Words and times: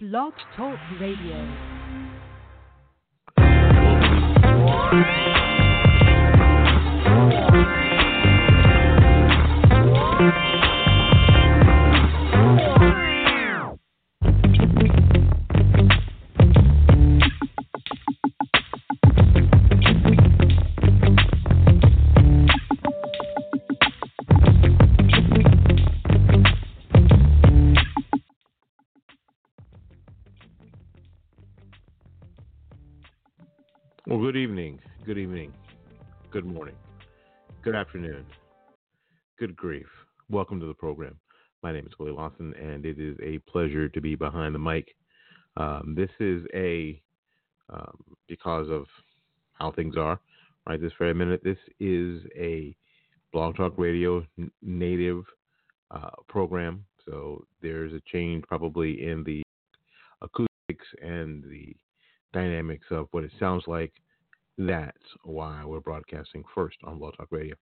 Blog 0.00 0.32
Talk 0.56 0.78
Radio. 0.98 1.36
Well, 34.10 34.18
good 34.18 34.34
evening, 34.34 34.80
good 35.06 35.18
evening, 35.18 35.52
good 36.32 36.44
morning, 36.44 36.74
good 37.62 37.76
afternoon, 37.76 38.26
good 39.38 39.54
grief. 39.54 39.86
Welcome 40.28 40.58
to 40.58 40.66
the 40.66 40.74
program. 40.74 41.14
My 41.62 41.70
name 41.70 41.86
is 41.86 41.92
Willie 41.96 42.10
Lawson, 42.10 42.52
and 42.60 42.84
it 42.84 42.98
is 42.98 43.16
a 43.22 43.38
pleasure 43.48 43.88
to 43.88 44.00
be 44.00 44.16
behind 44.16 44.52
the 44.52 44.58
mic. 44.58 44.96
Um, 45.56 45.94
this 45.96 46.10
is 46.18 46.42
a, 46.52 47.00
um, 47.72 48.02
because 48.26 48.68
of 48.68 48.86
how 49.52 49.70
things 49.70 49.96
are, 49.96 50.18
right 50.66 50.80
this 50.80 50.90
very 50.98 51.14
minute, 51.14 51.42
this 51.44 51.58
is 51.78 52.20
a 52.36 52.74
Blog 53.32 53.56
Talk 53.56 53.74
Radio 53.76 54.26
n- 54.40 54.50
native 54.60 55.22
uh, 55.92 56.10
program. 56.28 56.84
So 57.06 57.44
there's 57.62 57.92
a 57.92 58.02
change 58.12 58.42
probably 58.48 59.06
in 59.06 59.22
the 59.22 59.40
acoustics 60.20 60.86
and 61.00 61.44
the 61.44 61.76
dynamics 62.32 62.86
of 62.90 63.08
what 63.10 63.24
it 63.24 63.32
sounds 63.38 63.64
like. 63.66 63.92
That's 64.58 64.96
why 65.24 65.64
we're 65.64 65.80
broadcasting 65.80 66.44
first 66.54 66.76
on 66.84 66.98
Blog 66.98 67.16
Talk 67.16 67.28
Radio. 67.30 67.54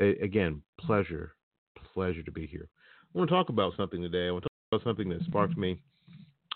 A- 0.00 0.18
again, 0.22 0.62
pleasure, 0.78 1.34
pleasure 1.92 2.22
to 2.22 2.32
be 2.32 2.46
here. 2.46 2.68
I 3.14 3.18
want 3.18 3.28
to 3.28 3.34
talk 3.34 3.48
about 3.48 3.74
something 3.76 4.00
today. 4.02 4.28
I 4.28 4.30
want 4.30 4.44
to 4.44 4.48
talk 4.48 4.80
about 4.80 4.88
something 4.88 5.08
that 5.10 5.22
sparked 5.24 5.56
me 5.56 5.78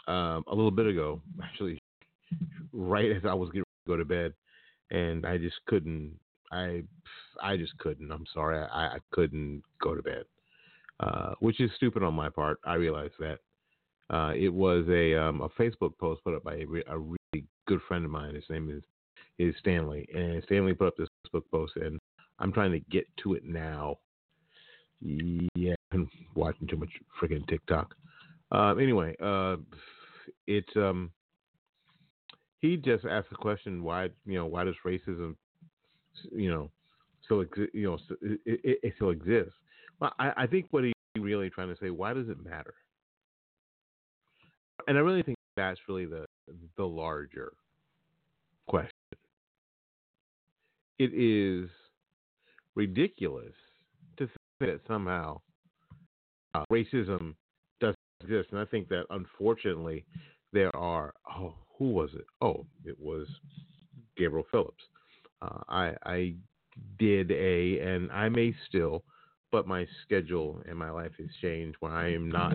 um, 0.07 0.43
a 0.49 0.55
little 0.55 0.71
bit 0.71 0.87
ago, 0.87 1.21
actually, 1.43 1.79
right 2.73 3.13
as 3.13 3.23
I 3.25 3.35
was 3.35 3.51
getting 3.51 3.63
to 3.63 3.93
go 3.93 3.97
to 3.97 4.05
bed, 4.05 4.33
and 4.91 5.27
I 5.27 5.39
just 5.39 5.57
couldn't. 5.67 6.19
I 6.51 6.83
I 7.43 7.57
just 7.57 7.77
couldn't. 7.79 8.11
I'm 8.11 8.25
sorry. 8.33 8.59
I, 8.59 8.87
I 8.87 8.99
couldn't 9.13 9.63
go 9.83 9.95
to 9.95 10.03
bed, 10.03 10.25
uh, 11.01 11.35
which 11.41 11.61
is 11.61 11.71
stupid 11.77 12.03
on 12.03 12.15
my 12.15 12.29
part. 12.29 12.59
I 12.65 12.75
realize 12.75 13.11
that. 13.21 13.39
Uh, 14.11 14.33
it 14.35 14.49
was 14.49 14.87
a 14.89 15.15
um, 15.15 15.43
a 15.43 15.51
Facebook 15.51 15.93
post 15.99 16.25
put 16.25 16.35
up 16.35 16.43
by 16.43 16.55
a, 16.55 16.65
a 16.97 17.18
good 17.69 17.81
friend 17.87 18.05
of 18.05 18.11
mine. 18.11 18.35
His 18.35 18.49
name 18.51 18.71
is 18.71 18.83
is 19.39 19.55
Stanley, 19.61 20.09
and 20.13 20.43
Stanley 20.45 20.75
put 20.75 20.89
up 20.89 20.97
this 20.97 21.09
Facebook 21.33 21.45
post, 21.53 21.75
and 21.77 22.01
I'm 22.41 22.53
trying 22.53 22.73
to 22.73 22.81
get 22.91 23.07
to 23.23 23.35
it 23.35 23.45
now. 23.45 23.99
Yeah, 25.01 25.75
I'm 25.93 26.11
watching 26.35 26.67
too 26.67 26.77
much 26.77 26.89
freaking 27.23 27.47
TikTok. 27.47 27.95
Uh, 28.51 28.75
anyway, 28.75 29.15
uh, 29.23 29.57
it's 30.49 30.75
um, 30.75 31.13
he 32.59 32.77
just 32.77 33.05
asked 33.05 33.31
the 33.31 33.37
question 33.37 33.85
why 33.85 34.09
you 34.27 34.35
know 34.35 34.47
why 34.47 34.65
does 34.65 34.75
racism 34.85 35.37
you 36.33 36.51
know 36.51 36.71
still 37.25 37.45
exi- 37.45 37.73
you 37.73 37.89
know 37.91 37.99
it, 38.23 38.41
it, 38.65 38.79
it 38.83 38.93
still 38.97 39.11
exists. 39.11 39.53
Well, 40.01 40.13
I, 40.19 40.33
I 40.37 40.47
think 40.47 40.67
what 40.71 40.85
he 40.85 40.93
really 41.19 41.51
trying 41.51 41.69
to 41.69 41.81
say 41.81 41.91
why 41.91 42.15
does 42.15 42.29
it 42.29 42.43
matter? 42.43 42.75
And 44.87 44.97
I 44.97 45.01
really 45.01 45.23
think 45.23 45.37
that's 45.57 45.79
really 45.87 46.07
the 46.07 46.25
the 46.77 46.85
larger 46.85 47.53
question. 48.67 48.91
It 50.99 51.13
is 51.15 51.71
ridiculous 52.75 53.55
to 54.17 54.27
think 54.27 54.37
that 54.61 54.81
somehow 54.87 55.41
uh, 56.55 56.65
racism 56.71 57.35
doesn't 57.81 57.97
exist, 58.23 58.49
and 58.51 58.61
I 58.61 58.65
think 58.65 58.89
that 58.89 59.05
unfortunately 59.11 60.05
there 60.53 60.75
are. 60.75 61.15
Oh, 61.31 61.55
who 61.79 61.91
was 61.91 62.11
it? 62.15 62.25
Oh, 62.41 62.67
it 62.85 62.99
was 62.99 63.29
Gabriel 64.17 64.47
Phillips. 64.51 64.83
Uh, 65.41 65.61
I 65.69 65.95
I 66.05 66.35
did 66.99 67.31
a, 67.31 67.79
and 67.81 68.11
I 68.11 68.29
may 68.29 68.55
still, 68.69 69.05
but 69.53 69.69
my 69.69 69.87
schedule 70.03 70.61
and 70.69 70.77
my 70.77 70.91
life 70.91 71.13
has 71.19 71.29
changed 71.41 71.77
when 71.81 71.93
I 71.93 72.13
am 72.13 72.29
not. 72.29 72.55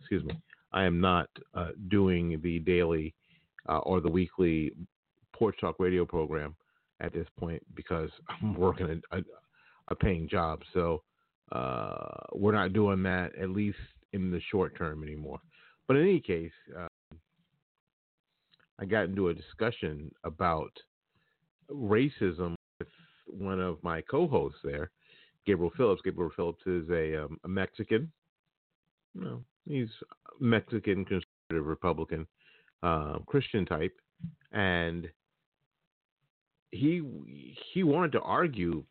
Excuse 0.00 0.24
me. 0.24 0.40
I 0.72 0.84
am 0.84 1.00
not 1.00 1.28
uh, 1.54 1.68
doing 1.88 2.40
the 2.42 2.58
daily 2.60 3.14
uh, 3.68 3.78
or 3.78 4.00
the 4.00 4.10
weekly 4.10 4.72
Porch 5.32 5.56
Talk 5.60 5.76
radio 5.78 6.04
program 6.04 6.54
at 7.00 7.12
this 7.12 7.26
point 7.38 7.62
because 7.74 8.10
I'm 8.28 8.54
working 8.54 9.02
a, 9.12 9.16
a, 9.16 9.20
a 9.88 9.94
paying 9.94 10.28
job. 10.28 10.60
So 10.74 11.02
uh, 11.52 12.08
we're 12.34 12.52
not 12.52 12.72
doing 12.72 13.02
that 13.04 13.34
at 13.40 13.50
least 13.50 13.78
in 14.12 14.30
the 14.30 14.40
short 14.50 14.76
term 14.76 15.02
anymore. 15.02 15.38
But 15.86 15.96
in 15.96 16.02
any 16.02 16.20
case, 16.20 16.52
uh, 16.78 16.88
I 18.78 18.84
got 18.84 19.04
into 19.04 19.28
a 19.28 19.34
discussion 19.34 20.10
about 20.24 20.70
racism 21.70 22.54
with 22.78 22.88
one 23.26 23.60
of 23.60 23.82
my 23.82 24.02
co-hosts 24.02 24.60
there, 24.62 24.90
Gabriel 25.46 25.72
Phillips. 25.76 26.02
Gabriel 26.04 26.30
Phillips 26.36 26.62
is 26.66 26.88
a, 26.90 27.24
um, 27.24 27.38
a 27.44 27.48
Mexican. 27.48 28.12
No, 29.14 29.42
he's 29.68 29.88
Mexican 30.40 31.04
conservative 31.04 31.66
Republican 31.66 32.26
uh, 32.82 33.18
Christian 33.26 33.66
type, 33.66 33.94
and 34.52 35.08
he 36.70 37.02
he 37.72 37.82
wanted 37.82 38.12
to 38.12 38.20
argue 38.20 38.84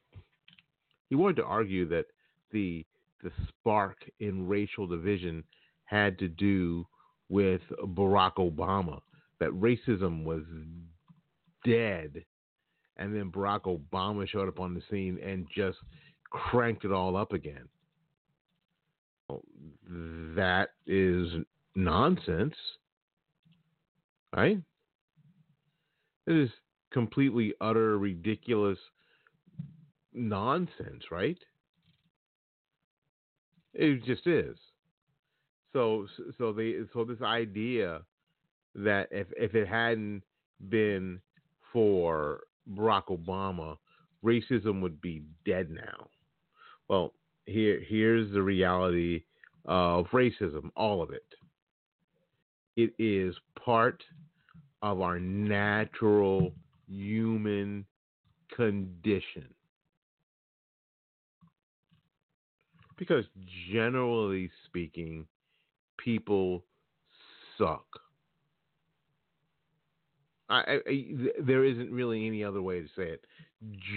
he 1.09 1.15
wanted 1.15 1.37
to 1.37 1.45
argue 1.45 1.87
that 1.89 2.05
the 2.51 2.85
the 3.23 3.31
spark 3.47 3.97
in 4.19 4.47
racial 4.47 4.87
division 4.87 5.43
had 5.85 6.17
to 6.19 6.27
do 6.27 6.85
with 7.29 7.61
Barack 7.83 8.35
Obama 8.35 8.99
that 9.39 9.49
racism 9.51 10.23
was 10.23 10.43
dead 11.65 12.23
and 12.97 13.15
then 13.15 13.31
Barack 13.31 13.63
Obama 13.63 14.27
showed 14.27 14.47
up 14.47 14.59
on 14.59 14.73
the 14.73 14.81
scene 14.89 15.19
and 15.23 15.47
just 15.55 15.77
cranked 16.29 16.85
it 16.85 16.91
all 16.91 17.15
up 17.15 17.33
again 17.33 17.67
that 19.89 20.69
is 20.85 21.27
nonsense 21.75 22.55
right 24.35 24.59
it 26.27 26.35
is 26.35 26.49
completely 26.91 27.53
utter 27.61 27.97
ridiculous 27.97 28.77
nonsense, 30.13 31.03
right? 31.11 31.37
It 33.73 34.03
just 34.03 34.25
is. 34.27 34.57
So 35.73 36.07
so 36.37 36.51
they 36.51 36.75
so 36.93 37.03
this 37.03 37.21
idea 37.21 38.01
that 38.75 39.09
if 39.11 39.27
if 39.37 39.53
it 39.55 39.67
hadn't 39.67 40.23
been 40.69 41.21
for 41.71 42.41
Barack 42.73 43.05
Obama, 43.09 43.77
racism 44.23 44.81
would 44.81 44.99
be 45.01 45.21
dead 45.45 45.69
now. 45.69 46.07
Well, 46.89 47.13
here 47.47 47.81
here's 47.87 48.31
the 48.31 48.41
reality 48.41 49.23
of 49.65 50.05
racism, 50.07 50.69
all 50.75 51.01
of 51.01 51.11
it. 51.11 51.25
It 52.75 52.93
is 52.99 53.35
part 53.63 54.03
of 54.81 55.01
our 55.01 55.19
natural 55.19 56.53
human 56.87 57.85
condition. 58.55 59.47
Because 62.97 63.25
generally 63.71 64.49
speaking, 64.65 65.25
people 65.97 66.63
suck. 67.57 67.85
I, 70.49 70.79
I, 70.87 71.05
there 71.41 71.65
isn't 71.65 71.91
really 71.91 72.25
any 72.25 72.43
other 72.43 72.61
way 72.61 72.81
to 72.81 72.87
say 72.95 73.09
it. 73.09 73.25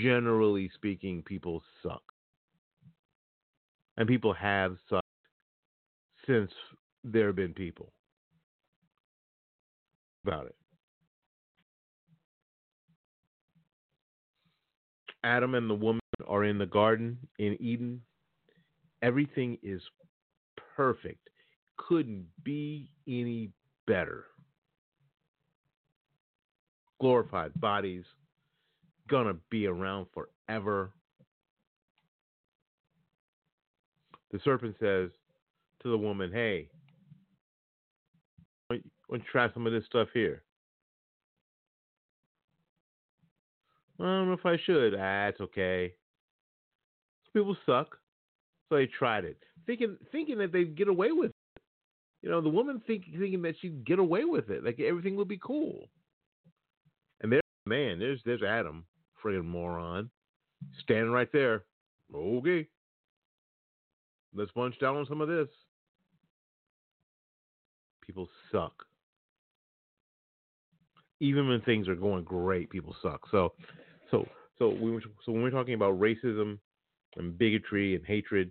Generally 0.03 0.71
speaking, 0.75 1.23
people 1.23 1.63
suck. 1.83 2.03
And 4.01 4.09
people 4.09 4.33
have 4.33 4.79
sucked 4.89 5.05
since 6.27 6.51
there 7.05 7.27
have 7.27 7.37
been 7.37 7.53
people 7.53 7.93
about 10.25 10.47
it. 10.47 10.55
Adam 15.23 15.55
and 15.55 15.69
the 15.69 15.75
woman 15.75 16.01
are 16.27 16.45
in 16.45 16.57
the 16.57 16.65
garden 16.65 17.19
in 17.39 17.59
Eden. 17.61 18.01
Everything 19.03 19.59
is 19.63 19.83
perfect. 20.75 21.29
Couldn't 21.77 22.25
be 22.43 22.89
any 23.07 23.51
better. 23.87 24.25
Glorified 27.03 27.53
bodies, 27.61 28.05
gonna 29.11 29.37
be 29.51 29.67
around 29.67 30.07
forever. 30.15 30.93
The 34.33 34.41
serpent 34.45 34.77
says 34.79 35.11
to 35.83 35.91
the 35.91 35.97
woman, 35.97 36.31
Hey, 36.33 36.69
why 38.69 38.79
don't 39.11 39.21
you 39.21 39.31
try 39.31 39.53
some 39.53 39.67
of 39.67 39.73
this 39.73 39.85
stuff 39.87 40.09
here? 40.15 40.43
I 43.99 44.05
don't 44.05 44.29
know 44.29 44.35
if 44.35 44.47
I 44.47 44.57
should. 44.65 44.95
Ah, 44.99 45.31
okay. 45.41 45.93
Some 47.25 47.43
people 47.43 47.57
suck, 47.67 47.99
so 48.69 48.77
they 48.77 48.87
tried 48.87 49.25
it, 49.25 49.39
thinking 49.67 49.97
thinking 50.11 50.39
that 50.39 50.53
they'd 50.53 50.77
get 50.77 50.89
away 50.89 51.13
with 51.13 51.31
it. 51.31 51.63
You 52.23 52.31
know, 52.31 52.41
the 52.41 52.49
woman 52.49 52.83
think, 52.87 53.05
thinking 53.19 53.43
that 53.43 53.57
she'd 53.61 53.85
get 53.85 53.99
away 53.99 54.25
with 54.25 54.51
it, 54.51 54.65
like 54.65 54.81
everything 54.81 55.17
would 55.17 55.29
be 55.29 55.41
cool. 55.43 55.89
And 57.21 57.31
there's 57.33 57.43
man, 57.67 57.99
there's 57.99 58.21
there's 58.25 58.43
Adam, 58.43 58.85
friggin' 59.23 59.45
moron, 59.45 60.11
standing 60.83 61.11
right 61.11 61.31
there. 61.33 61.65
Okay, 62.15 62.69
let's 64.35 64.51
bunch 64.53 64.79
down 64.79 64.97
on 64.97 65.07
some 65.07 65.21
of 65.21 65.29
this. 65.29 65.49
People 68.07 68.29
suck. 68.51 68.73
Even 71.21 71.49
when 71.49 71.61
things 71.61 71.87
are 71.89 71.95
going 71.95 72.25
great, 72.25 72.71
people 72.71 72.97
suck. 73.03 73.27
So 73.31 73.53
so 74.11 74.27
so 74.59 74.71
we 74.71 75.01
so 75.25 75.33
when 75.33 75.43
we're 75.43 75.51
talking 75.51 75.75
about 75.75 75.99
racism 75.99 76.59
and 77.17 77.37
bigotry 77.37 77.95
and 77.95 78.05
hatred, 78.07 78.51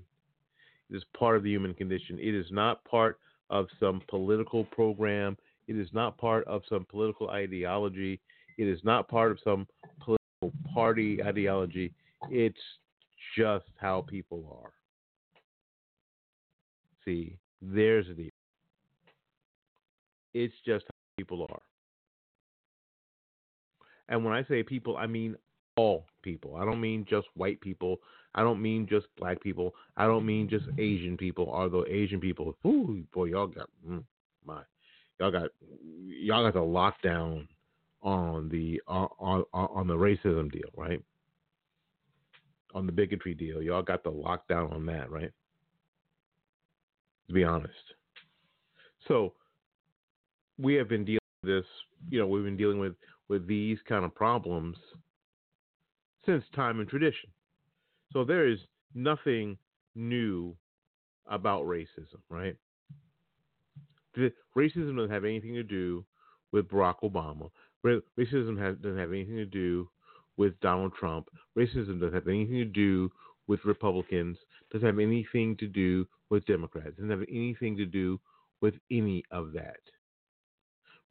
it 0.89 0.95
is 0.95 1.03
part 1.17 1.35
of 1.35 1.43
the 1.43 1.49
human 1.49 1.73
condition. 1.73 2.19
It 2.19 2.35
is 2.35 2.47
not 2.51 2.83
part 2.85 3.19
of 3.49 3.67
some 3.79 4.01
political 4.07 4.65
program. 4.65 5.37
It 5.67 5.77
is 5.77 5.89
not 5.93 6.17
part 6.17 6.47
of 6.47 6.61
some 6.69 6.85
political 6.89 7.29
ideology. 7.29 8.19
It 8.57 8.67
is 8.67 8.79
not 8.83 9.07
part 9.07 9.31
of 9.31 9.39
some 9.43 9.67
political 9.99 10.51
party 10.73 11.21
ideology. 11.23 11.93
It's 12.29 12.59
just 13.37 13.65
how 13.77 14.05
people 14.07 14.61
are. 14.63 14.71
See, 17.05 17.37
there's 17.61 18.05
the. 18.15 18.29
It's 20.33 20.53
just 20.65 20.85
how 20.85 20.91
people 21.17 21.47
are. 21.49 21.61
And 24.09 24.25
when 24.25 24.33
I 24.33 24.43
say 24.45 24.63
people, 24.63 24.97
I 24.97 25.07
mean 25.07 25.35
all 25.75 26.05
people. 26.23 26.55
I 26.55 26.65
don't 26.65 26.81
mean 26.81 27.05
just 27.09 27.27
white 27.35 27.61
people. 27.61 27.99
I 28.35 28.41
don't 28.41 28.61
mean 28.61 28.87
just 28.89 29.07
black 29.17 29.41
people. 29.41 29.73
I 29.97 30.05
don't 30.05 30.25
mean 30.25 30.49
just 30.49 30.65
Asian 30.77 31.15
people. 31.17 31.49
Although 31.51 31.85
Asian 31.87 32.19
people, 32.19 32.55
ooh, 32.65 33.03
boy, 33.13 33.25
y'all 33.25 33.47
got 33.47 33.69
mm, 33.87 34.03
my, 34.45 34.61
y'all 35.19 35.31
got 35.31 35.49
y'all 36.05 36.43
got 36.43 36.53
the 36.53 36.59
lockdown 36.59 37.47
on 38.01 38.49
the 38.49 38.81
on, 38.87 39.09
on 39.19 39.43
on 39.53 39.87
the 39.87 39.95
racism 39.95 40.51
deal, 40.51 40.69
right? 40.75 41.01
On 42.75 42.85
the 42.85 42.91
bigotry 42.91 43.33
deal, 43.33 43.61
y'all 43.61 43.81
got 43.81 44.03
the 44.03 44.11
lockdown 44.11 44.73
on 44.73 44.85
that, 44.87 45.09
right? 45.09 45.31
To 47.29 47.33
be 47.33 47.43
honest, 47.43 47.73
so 49.07 49.33
we 50.57 50.73
have 50.73 50.89
been 50.89 51.05
dealing 51.05 51.19
with 51.43 51.51
this. 51.51 51.65
You 52.09 52.19
know, 52.19 52.27
we've 52.27 52.43
been 52.43 52.57
dealing 52.57 52.79
with 52.79 52.95
with 53.29 53.47
these 53.47 53.77
kind 53.87 54.03
of 54.03 54.13
problems 54.13 54.75
since 56.25 56.43
time 56.55 56.79
and 56.79 56.89
tradition. 56.89 57.29
So 58.11 58.23
there 58.23 58.47
is 58.47 58.59
nothing 58.93 59.57
new 59.95 60.55
about 61.27 61.65
racism, 61.65 62.19
right? 62.29 62.55
The, 64.15 64.31
racism 64.57 64.95
doesn't 64.95 65.11
have 65.11 65.25
anything 65.25 65.53
to 65.53 65.63
do 65.63 66.03
with 66.51 66.67
Barack 66.67 66.95
Obama. 67.03 67.49
Racism 67.85 68.59
has, 68.59 68.75
doesn't 68.77 68.97
have 68.97 69.11
anything 69.11 69.35
to 69.35 69.45
do 69.45 69.87
with 70.37 70.59
Donald 70.59 70.93
Trump. 70.99 71.27
Racism 71.57 71.99
doesn't 71.99 72.13
have 72.13 72.27
anything 72.27 72.55
to 72.55 72.65
do 72.65 73.11
with 73.47 73.63
Republicans. 73.65 74.37
Doesn't 74.71 74.87
have 74.87 74.99
anything 74.99 75.57
to 75.57 75.67
do 75.67 76.07
with 76.29 76.45
Democrats. 76.45 76.95
Doesn't 76.95 77.09
have 77.09 77.25
anything 77.29 77.75
to 77.77 77.85
do 77.85 78.19
with 78.61 78.75
any 78.91 79.23
of 79.31 79.51
that. 79.53 79.79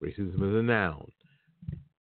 Racism 0.02 0.36
is 0.36 0.54
a 0.54 0.62
noun. 0.62 1.10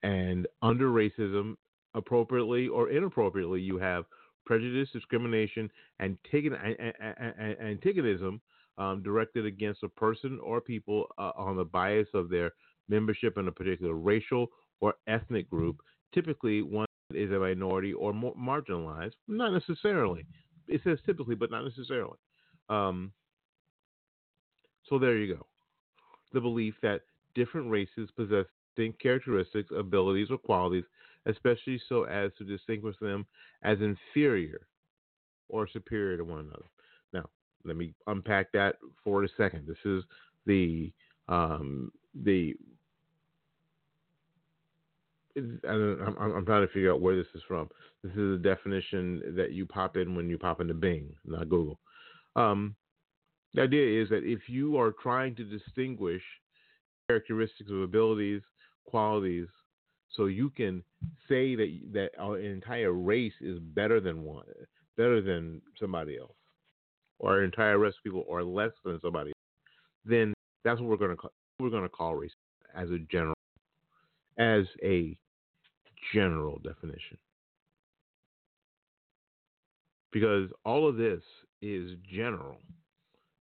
And 0.03 0.47
under 0.62 0.91
racism 0.91 1.56
appropriately 1.94 2.69
or 2.69 2.91
inappropriately, 2.91 3.61
you 3.61 3.79
have 3.79 4.05
prejudice, 4.44 4.88
discrimination, 4.93 5.70
and 5.99 6.17
antagonism 6.32 8.41
um, 8.79 9.03
directed 9.03 9.47
against 9.47 9.82
a 9.82 9.88
person 9.88 10.38
or 10.43 10.61
people 10.61 11.06
uh, 11.19 11.32
on 11.37 11.56
the 11.56 11.64
bias 11.64 12.08
of 12.14 12.29
their 12.29 12.53
membership 12.88 13.38
in 13.38 13.49
a 13.49 13.53
particular 13.53 13.94
racial 13.94 14.49
or 14.81 14.94
ethnic 15.06 15.49
group, 15.50 15.81
typically 16.14 16.62
one 16.62 16.87
is 17.14 17.31
a 17.31 17.38
minority 17.38 17.93
or 17.93 18.12
marginalized. 18.12 19.14
Not 19.29 19.53
necessarily. 19.53 20.26
It 20.68 20.80
says 20.84 20.98
typically, 21.06 21.34
but 21.34 21.50
not 21.50 21.64
necessarily. 21.64 22.18
Um, 22.68 23.12
so 24.88 24.98
there 24.98 25.16
you 25.16 25.34
go. 25.34 25.46
The 26.32 26.40
belief 26.40 26.74
that 26.82 27.02
different 27.34 27.70
races 27.70 28.08
possess 28.16 28.46
distinct 28.74 29.00
characteristics, 29.00 29.70
abilities, 29.76 30.28
or 30.30 30.38
qualities 30.38 30.84
especially 31.26 31.80
so 31.88 32.04
as 32.04 32.30
to 32.38 32.44
distinguish 32.44 32.96
them 33.00 33.26
as 33.62 33.78
inferior 33.80 34.66
or 35.48 35.68
superior 35.68 36.16
to 36.16 36.24
one 36.24 36.40
another. 36.40 36.66
Now, 37.12 37.28
let 37.64 37.76
me 37.76 37.94
unpack 38.06 38.52
that 38.52 38.76
for 39.02 39.24
a 39.24 39.28
second. 39.36 39.66
This 39.66 39.76
is 39.84 40.04
the 40.46 40.92
um, 41.28 41.90
the 42.14 42.54
I'm, 45.36 46.16
I'm, 46.18 46.46
trying 46.46 46.66
to 46.66 46.72
figure 46.72 46.92
out 46.92 47.00
where 47.00 47.16
this 47.16 47.26
is 47.34 47.42
from. 47.46 47.68
This 48.02 48.12
is 48.12 48.36
a 48.36 48.42
definition 48.42 49.34
that 49.36 49.52
you 49.52 49.66
pop 49.66 49.96
in 49.96 50.14
when 50.14 50.30
you 50.30 50.38
pop 50.38 50.60
into 50.60 50.74
Bing, 50.74 51.10
not 51.26 51.48
Google. 51.48 51.78
Um, 52.36 52.74
the 53.54 53.62
idea 53.62 54.02
is 54.02 54.08
that 54.10 54.24
if 54.24 54.48
you 54.48 54.78
are 54.78 54.92
trying 55.02 55.34
to 55.36 55.44
distinguish 55.44 56.22
characteristics 57.08 57.70
of 57.70 57.82
abilities, 57.82 58.43
qualities, 58.86 59.48
so 60.14 60.26
you 60.26 60.50
can 60.50 60.82
say 61.28 61.55
that 61.55 61.78
that 61.93 62.10
our 62.19 62.38
entire 62.38 62.93
race 62.93 63.34
is 63.40 63.58
better 63.58 64.00
than 64.00 64.22
one, 64.22 64.44
better 64.96 65.20
than 65.20 65.60
somebody 65.78 66.19
else, 66.19 66.36
or 67.19 67.32
our 67.32 67.44
entire 67.44 67.78
race 67.78 67.94
of 67.98 68.05
people 68.05 68.24
are 68.31 68.43
less 68.43 68.72
than 68.84 68.98
somebody. 69.02 69.31
Else, 69.31 69.36
then 70.05 70.34
that's 70.64 70.81
what 70.81 70.88
we're 70.88 70.96
going 70.96 71.16
to 71.16 71.28
we're 71.58 71.70
going 71.70 71.82
to 71.82 71.88
call 71.88 72.14
race 72.14 72.32
as 72.74 72.90
a 72.90 72.98
general, 73.10 73.36
as 74.38 74.64
a 74.82 75.16
general 76.15 76.60
definition. 76.63 77.19
Because 80.13 80.51
all 80.65 80.89
of 80.89 80.96
this 80.96 81.22
is 81.63 81.93
general. 82.10 82.58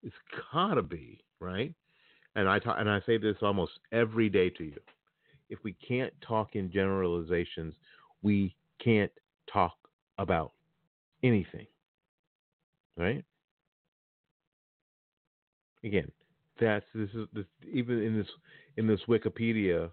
It's 0.02 0.14
gotta 0.52 0.83
be 0.83 1.21
right, 1.40 1.73
and 2.35 2.49
I 2.49 2.59
talk, 2.59 2.76
and 2.78 2.90
I 2.90 3.00
say 3.06 3.16
this 3.16 3.37
almost 3.42 3.73
every 3.92 4.28
day 4.28 4.50
to 4.50 4.64
you 4.64 4.80
if 5.49 5.59
we 5.62 5.75
can't 5.87 6.12
talk 6.26 6.56
in 6.56 6.71
generalizations, 6.71 7.75
we 8.23 8.54
can't 8.83 9.12
talk 9.52 9.76
about 10.18 10.52
anything. 11.23 11.66
Right? 12.97 13.25
Again, 15.83 16.11
that's 16.61 16.85
this 16.94 17.11
is 17.14 17.26
this, 17.33 17.44
even 17.71 18.02
in 18.02 18.16
this 18.16 18.28
in 18.76 18.87
this 18.87 19.00
Wikipedia 19.09 19.90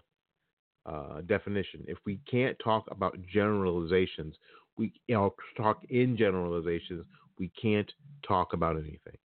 uh, 0.86 1.20
definition. 1.22 1.84
If 1.86 1.98
we 2.04 2.18
can't 2.30 2.56
talk 2.62 2.84
about 2.90 3.16
generalizations, 3.26 4.34
we 4.76 4.92
you 5.06 5.14
know, 5.14 5.34
talk 5.56 5.82
in 5.90 6.16
generalizations. 6.16 7.04
We 7.38 7.50
can't 7.60 7.90
talk 8.26 8.52
about 8.52 8.76
anything. 8.76 9.16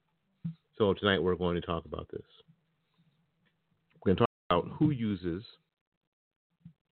So 0.79 0.95
tonight 0.95 1.23
we're 1.23 1.37
going 1.37 1.55
to 1.55 1.67
talk 1.67 1.85
about 1.85 2.09
this. 2.13 2.23
We're 4.05 4.15
going 4.15 4.17
to 4.17 4.21
talk 4.21 4.31
about 4.51 4.77
who 4.79 4.91
uses 4.91 5.43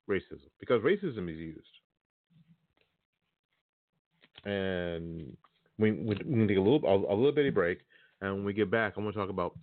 racism 0.09 0.49
because 0.61 0.83
racism 0.83 1.31
is 1.31 1.39
used. 1.39 1.61
And 4.45 5.37
we 5.79 5.93
we, 5.93 6.17
we 6.27 6.47
take 6.47 6.59
a 6.59 6.61
little 6.61 6.81
a, 6.85 7.13
a 7.13 7.17
little 7.17 7.33
bitty 7.33 7.51
break, 7.51 7.81
and 8.21 8.35
when 8.35 8.45
we 8.45 8.53
get 8.53 8.71
back, 8.71 8.95
I'm 8.97 9.05
going 9.05 9.15
to 9.15 9.19
talk 9.19 9.31
about 9.31 9.57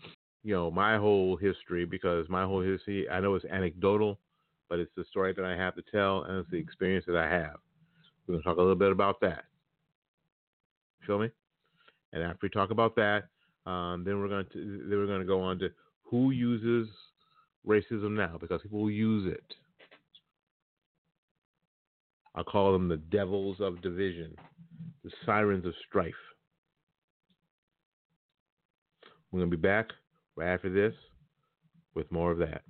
you 0.44 0.54
know 0.54 0.72
my 0.72 0.98
whole 0.98 1.36
history 1.36 1.86
because 1.86 2.28
my 2.30 2.44
whole 2.46 2.62
history 2.62 3.08
I 3.10 3.20
know 3.20 3.36
it's 3.36 3.46
anecdotal, 3.46 4.18
but 4.72 4.80
it's 4.80 4.92
the 4.96 5.04
story 5.12 5.34
that 5.34 5.44
I 5.44 5.52
have 5.52 5.76
to 5.76 5.84
tell 5.92 6.24
and 6.24 6.38
it's 6.38 6.50
the 6.50 6.58
experience 6.58 7.04
that 7.06 7.18
I 7.18 7.30
have. 7.30 7.58
We're 8.26 8.36
going 8.36 8.42
to 8.42 8.50
talk 8.50 8.56
a 8.56 8.62
little 8.62 8.74
bit 8.74 8.94
about 8.94 9.20
that. 9.20 9.44
Feel 11.06 11.20
me? 11.20 11.30
And 12.14 12.24
after 12.24 12.40
we 12.44 12.50
talk 12.50 12.72
about 12.72 12.96
that, 12.96 13.26
um, 13.70 14.06
then 14.06 14.22
we're 14.22 14.30
going 14.30 14.46
to 14.54 14.88
then 14.90 14.98
we're 14.98 15.08
going 15.08 15.20
to 15.20 15.28
go 15.28 15.42
on 15.42 15.60
to 15.60 15.70
who 16.04 16.32
uses 16.32 16.88
racism 17.68 18.12
now 18.12 18.38
because 18.40 18.62
people 18.62 18.90
use 18.90 19.32
it. 19.32 19.44
I 22.34 22.42
call 22.44 22.72
them 22.72 22.88
the 22.88 22.98
devils 22.98 23.58
of 23.60 23.82
division, 23.82 24.34
the 25.04 25.12
sirens 25.26 25.66
of 25.66 25.74
strife. 25.86 26.14
We're 29.32 29.42
going 29.42 29.52
to 29.52 29.58
be 29.58 29.62
back 29.62 29.90
right 30.38 30.54
after 30.54 30.72
this 30.72 30.94
with 31.94 32.10
more 32.10 32.32
of 32.32 32.38
that. 32.38 32.62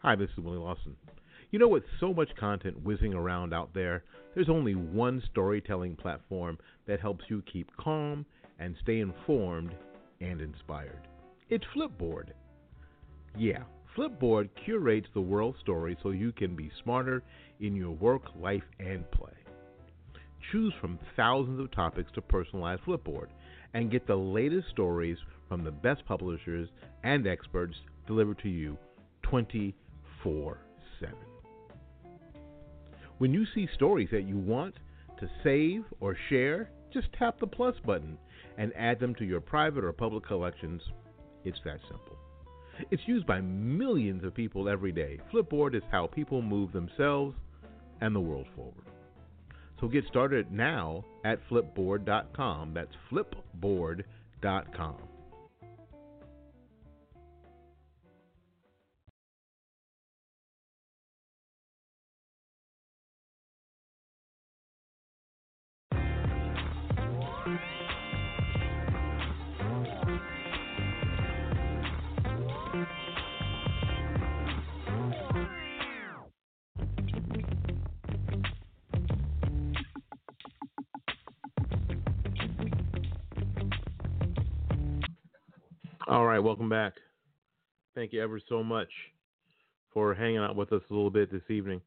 Hi, 0.01 0.15
this 0.15 0.29
is 0.29 0.38
Willie 0.38 0.57
Lawson. 0.57 0.95
You 1.51 1.59
know, 1.59 1.67
with 1.67 1.83
so 2.00 2.13
much 2.13 2.29
content 2.39 2.83
whizzing 2.83 3.13
around 3.13 3.53
out 3.53 3.74
there, 3.74 4.03
there's 4.36 4.50
only 4.50 4.75
one 4.75 5.24
storytelling 5.31 5.95
platform 5.95 6.57
that 6.89 7.00
helps 7.00 7.24
you 7.27 7.43
keep 7.43 7.69
calm 7.77 8.25
and 8.58 8.75
stay 8.81 9.00
informed 9.00 9.75
and 10.22 10.41
inspired. 10.41 11.08
It's 11.48 11.63
Flipboard. 11.75 12.29
Yeah, 13.38 13.62
Flipboard 13.96 14.50
curates 14.65 15.08
the 15.13 15.22
world 15.22 15.55
story 15.62 15.96
so 16.01 16.10
you 16.10 16.31
can 16.31 16.55
be 16.55 16.72
smarter 16.84 17.22
in 17.60 17.75
your 17.75 17.91
work, 17.91 18.24
life, 18.36 18.63
and 18.79 19.10
play. 19.12 19.29
Choose 20.51 20.74
from 20.81 20.98
thousands 21.15 21.60
of 21.60 21.72
topics 21.72 22.12
to 22.15 22.22
personalize 22.22 22.79
Flipboard 22.79 23.27
and 23.75 23.91
get 23.91 24.08
the 24.08 24.15
latest 24.15 24.69
stories 24.69 25.17
from 25.48 25.63
the 25.63 25.72
best 25.72 26.03
publishers 26.08 26.69
and 27.03 27.27
experts 27.27 27.75
delivered 28.08 28.39
to 28.39 28.50
you 28.50 28.75
24 29.22 30.58
7. 31.00 31.15
When 33.19 33.31
you 33.31 33.46
see 33.53 33.69
stories 33.75 34.10
that 34.12 34.24
you 34.24 34.38
want 34.38 34.74
to 35.19 35.29
save 35.43 35.84
or 36.00 36.17
share, 36.29 36.72
just 36.93 37.08
tap 37.13 37.39
the 37.39 37.48
plus 37.48 37.75
button 37.86 38.17
and 38.58 38.74
add 38.75 39.00
them 39.00 39.15
to 39.15 39.25
your 39.25 39.41
private 39.41 39.84
or 39.84 39.93
public 39.93 40.25
collections. 40.25 40.81
It's 41.43 41.60
that 41.65 41.79
simple. 41.88 42.17
It's 42.91 43.08
used 43.08 43.27
by 43.27 43.41
millions 43.41 44.24
of 44.24 44.34
people 44.34 44.69
every 44.69 44.91
day. 44.91 45.19
Flipboard 45.34 45.75
is 45.75 45.84
how 45.91 46.08
people 46.08 46.41
move 46.41 46.72
themselves 46.72 47.36
and 48.01 48.15
the 48.15 48.19
world 48.19 48.48
forward. 48.55 48.74
So 49.79 49.88
get 49.88 50.05
started 50.08 50.51
now 50.51 51.05
at 51.24 51.39
flipboard.com. 51.50 52.74
That's 52.74 52.93
flipboard.com. 53.12 55.08
right, 86.39 86.46
welcome 86.46 86.69
back. 86.69 86.93
Thank 87.96 88.13
you 88.13 88.24
ever 88.24 88.39
so 88.48 88.63
much 88.63 88.88
for 89.93 90.13
hanging 90.13 90.38
out 90.38 90.55
with 90.55 90.72
us 90.72 90.81
a 90.89 90.93
little 90.93 91.10
bit 91.10 91.29
this 91.29 91.41
evening. 91.50 91.81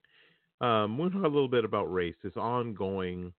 Um, 0.61 0.99
we'll 0.99 1.11
talk 1.11 1.25
a 1.25 1.29
little 1.29 1.49
bit 1.49 1.65
about 1.65 1.91
race, 1.91 2.15
this 2.23 2.37
ongoing 2.37 3.33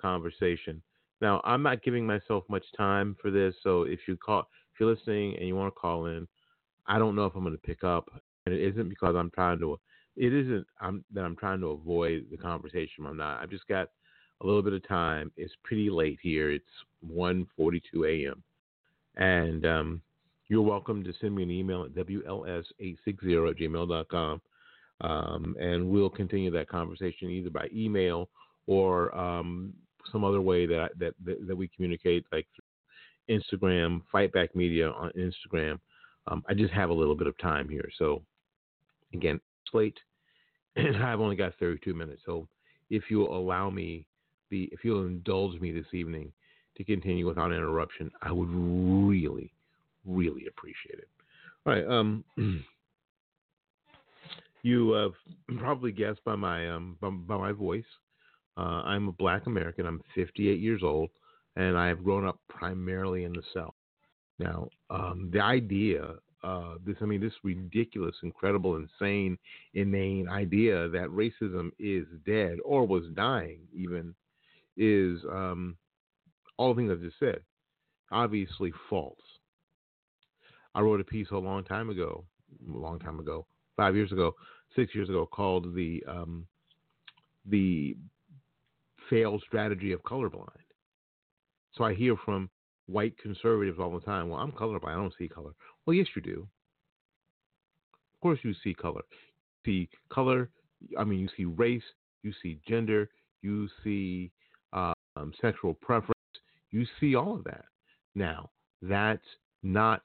conversation. 0.00 0.82
Now, 1.22 1.40
I'm 1.44 1.62
not 1.62 1.82
giving 1.82 2.06
myself 2.06 2.44
much 2.50 2.64
time 2.76 3.16
for 3.20 3.30
this, 3.30 3.54
so 3.62 3.84
if 3.84 4.00
you 4.06 4.18
call, 4.18 4.40
if 4.74 4.80
you're 4.80 4.94
listening 4.94 5.36
and 5.38 5.48
you 5.48 5.56
want 5.56 5.74
to 5.74 5.80
call 5.80 6.04
in, 6.04 6.28
I 6.86 6.98
don't 6.98 7.16
know 7.16 7.24
if 7.24 7.34
I'm 7.34 7.44
going 7.44 7.54
to 7.54 7.62
pick 7.62 7.82
up, 7.82 8.10
and 8.44 8.54
it 8.54 8.60
isn't 8.60 8.90
because 8.90 9.16
I'm 9.16 9.30
trying 9.30 9.60
to. 9.60 9.80
It 10.16 10.34
isn't 10.34 10.66
I'm, 10.82 11.02
that 11.14 11.24
I'm 11.24 11.36
trying 11.36 11.60
to 11.60 11.68
avoid 11.68 12.26
the 12.30 12.36
conversation. 12.36 13.06
I'm 13.06 13.16
not. 13.16 13.40
I've 13.40 13.50
just 13.50 13.66
got 13.68 13.88
a 14.42 14.46
little 14.46 14.62
bit 14.62 14.74
of 14.74 14.86
time. 14.86 15.32
It's 15.38 15.54
pretty 15.64 15.88
late 15.88 16.18
here. 16.20 16.50
It's 16.50 16.64
1:42 17.10 18.26
a.m. 18.26 18.42
and 19.16 19.64
um, 19.64 20.02
you're 20.48 20.62
welcome 20.62 21.04
to 21.04 21.12
send 21.20 21.34
me 21.34 21.42
an 21.42 21.50
email 21.50 21.84
at 21.84 21.94
wls860 21.94 23.50
at 23.50 23.56
gmail.com. 23.56 24.40
Um, 25.00 25.56
and 25.60 25.88
we'll 25.88 26.10
continue 26.10 26.50
that 26.50 26.68
conversation 26.68 27.30
either 27.30 27.50
by 27.50 27.68
email 27.72 28.28
or 28.66 29.16
um, 29.16 29.72
some 30.10 30.24
other 30.24 30.40
way 30.40 30.66
that, 30.66 30.90
that, 30.98 31.14
that 31.24 31.46
that 31.46 31.56
we 31.56 31.68
communicate, 31.68 32.24
like 32.32 32.46
through 32.54 33.38
Instagram, 33.40 34.02
Fightback 34.12 34.54
Media 34.54 34.90
on 34.90 35.12
Instagram. 35.12 35.78
Um, 36.26 36.42
I 36.48 36.54
just 36.54 36.72
have 36.72 36.90
a 36.90 36.94
little 36.94 37.14
bit 37.14 37.26
of 37.26 37.38
time 37.38 37.68
here, 37.68 37.88
so 37.98 38.22
again, 39.14 39.40
it's 39.64 39.74
late, 39.74 39.98
and 40.76 40.96
I've 40.96 41.20
only 41.20 41.36
got 41.36 41.54
32 41.58 41.94
minutes. 41.94 42.22
So 42.26 42.48
if 42.90 43.04
you'll 43.10 43.36
allow 43.36 43.70
me 43.70 44.04
the, 44.50 44.68
if 44.72 44.80
you'll 44.84 45.06
indulge 45.06 45.60
me 45.60 45.72
this 45.72 45.92
evening 45.92 46.32
to 46.76 46.84
continue 46.84 47.26
without 47.26 47.52
interruption, 47.52 48.10
I 48.22 48.32
would 48.32 48.48
really, 48.50 49.52
really 50.04 50.46
appreciate 50.48 50.98
it. 50.98 51.08
All 51.66 51.72
right. 51.72 51.86
Um, 51.86 52.24
you 54.62 54.92
have 54.92 55.12
probably 55.58 55.92
guessed 55.92 56.24
by 56.24 56.36
my 56.36 56.68
um, 56.70 56.96
by, 57.00 57.10
by 57.10 57.36
my 57.36 57.52
voice. 57.52 57.84
Uh, 58.56 58.82
I'm 58.84 59.08
a 59.08 59.12
Black 59.12 59.46
American. 59.46 59.86
I'm 59.86 60.02
58 60.14 60.58
years 60.58 60.82
old, 60.82 61.10
and 61.56 61.78
I 61.78 61.86
have 61.86 62.02
grown 62.02 62.26
up 62.26 62.40
primarily 62.48 63.24
in 63.24 63.32
the 63.32 63.42
South. 63.54 63.74
Now, 64.38 64.68
um, 64.90 65.30
the 65.32 65.40
idea, 65.40 66.14
uh, 66.42 66.74
this 66.84 66.96
I 67.00 67.04
mean, 67.04 67.20
this 67.20 67.32
ridiculous, 67.42 68.14
incredible, 68.22 68.76
insane, 68.76 69.38
inane 69.74 70.28
idea 70.28 70.88
that 70.88 71.08
racism 71.08 71.70
is 71.78 72.06
dead 72.26 72.58
or 72.64 72.86
was 72.86 73.04
dying, 73.14 73.60
even, 73.72 74.14
is 74.76 75.20
um, 75.30 75.76
all 76.56 76.74
the 76.74 76.80
things 76.80 76.92
I 76.92 77.04
just 77.04 77.18
said. 77.18 77.40
Obviously 78.10 78.72
false. 78.88 79.16
I 80.78 80.80
wrote 80.80 81.00
a 81.00 81.04
piece 81.04 81.26
a 81.32 81.36
long 81.36 81.64
time 81.64 81.90
ago, 81.90 82.24
a 82.72 82.78
long 82.78 83.00
time 83.00 83.18
ago, 83.18 83.46
five 83.76 83.96
years 83.96 84.12
ago, 84.12 84.36
six 84.76 84.94
years 84.94 85.08
ago, 85.08 85.26
called 85.26 85.74
the 85.74 86.04
um, 86.06 86.46
the 87.46 87.96
failed 89.10 89.42
strategy 89.44 89.90
of 89.90 90.00
colorblind. 90.04 90.46
So 91.74 91.82
I 91.82 91.94
hear 91.94 92.14
from 92.24 92.48
white 92.86 93.18
conservatives 93.18 93.80
all 93.80 93.90
the 93.90 94.06
time. 94.06 94.28
Well, 94.28 94.38
I'm 94.38 94.52
colorblind. 94.52 94.90
I 94.90 94.94
don't 94.94 95.12
see 95.18 95.26
color. 95.26 95.50
Well, 95.84 95.94
yes, 95.94 96.06
you 96.14 96.22
do. 96.22 96.46
Of 98.14 98.20
course, 98.22 98.38
you 98.44 98.54
see 98.62 98.72
color. 98.72 99.02
You 99.64 99.72
see 99.72 99.88
color. 100.10 100.48
I 100.96 101.02
mean, 101.02 101.18
you 101.18 101.28
see 101.36 101.44
race. 101.44 101.82
You 102.22 102.32
see 102.40 102.60
gender. 102.68 103.10
You 103.42 103.68
see 103.82 104.30
um, 104.72 105.32
sexual 105.40 105.74
preference. 105.74 106.14
You 106.70 106.86
see 107.00 107.16
all 107.16 107.34
of 107.34 107.42
that. 107.44 107.64
Now, 108.14 108.50
that's 108.80 109.26
not 109.64 110.02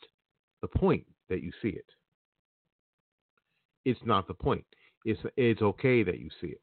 the 0.63 0.79
point 0.79 1.05
that 1.29 1.43
you 1.43 1.51
see 1.62 1.67
it. 1.67 1.86
It's 3.86 4.00
not 4.05 4.27
the 4.27 4.34
point. 4.34 4.65
It's 5.03 5.20
it's 5.36 5.62
okay 5.62 6.03
that 6.03 6.20
you 6.20 6.29
see 6.39 6.48
it. 6.48 6.62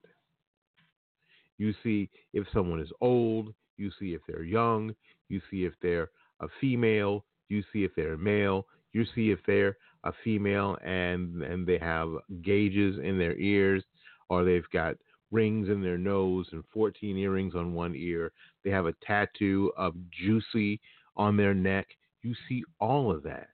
You 1.58 1.74
see 1.82 2.08
if 2.32 2.46
someone 2.54 2.80
is 2.80 2.90
old, 3.02 3.52
you 3.76 3.90
see 4.00 4.14
if 4.14 4.22
they're 4.26 4.42
young, 4.42 4.94
you 5.28 5.42
see 5.50 5.66
if 5.66 5.74
they're 5.82 6.08
a 6.40 6.48
female, 6.62 7.26
you 7.50 7.62
see 7.72 7.84
if 7.84 7.94
they're 7.94 8.14
a 8.14 8.18
male, 8.18 8.66
you 8.94 9.04
see 9.14 9.30
if 9.30 9.38
they're 9.46 9.76
a 10.04 10.12
female 10.24 10.78
and 10.82 11.42
and 11.42 11.66
they 11.66 11.78
have 11.78 12.08
gauges 12.40 12.98
in 13.04 13.18
their 13.18 13.36
ears 13.36 13.84
or 14.30 14.44
they've 14.44 14.70
got 14.72 14.96
rings 15.30 15.68
in 15.68 15.82
their 15.82 15.98
nose 15.98 16.46
and 16.52 16.64
14 16.72 17.18
earrings 17.18 17.54
on 17.54 17.74
one 17.74 17.94
ear. 17.94 18.32
They 18.64 18.70
have 18.70 18.86
a 18.86 18.94
tattoo 19.06 19.70
of 19.76 19.94
juicy 20.10 20.80
on 21.16 21.36
their 21.36 21.52
neck. 21.52 21.86
You 22.22 22.34
see 22.48 22.64
all 22.80 23.14
of 23.14 23.22
that. 23.24 23.50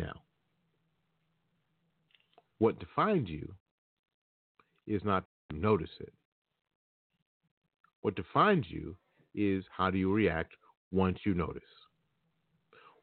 Now, 0.00 0.22
what 2.58 2.78
defines 2.78 3.28
you 3.28 3.54
is 4.86 5.02
not 5.04 5.24
notice 5.52 5.90
it. 6.00 6.12
What 8.00 8.14
defines 8.16 8.64
you 8.70 8.96
is 9.34 9.62
how 9.76 9.90
do 9.90 9.98
you 9.98 10.10
react 10.10 10.54
once 10.90 11.18
you 11.24 11.34
notice. 11.34 11.62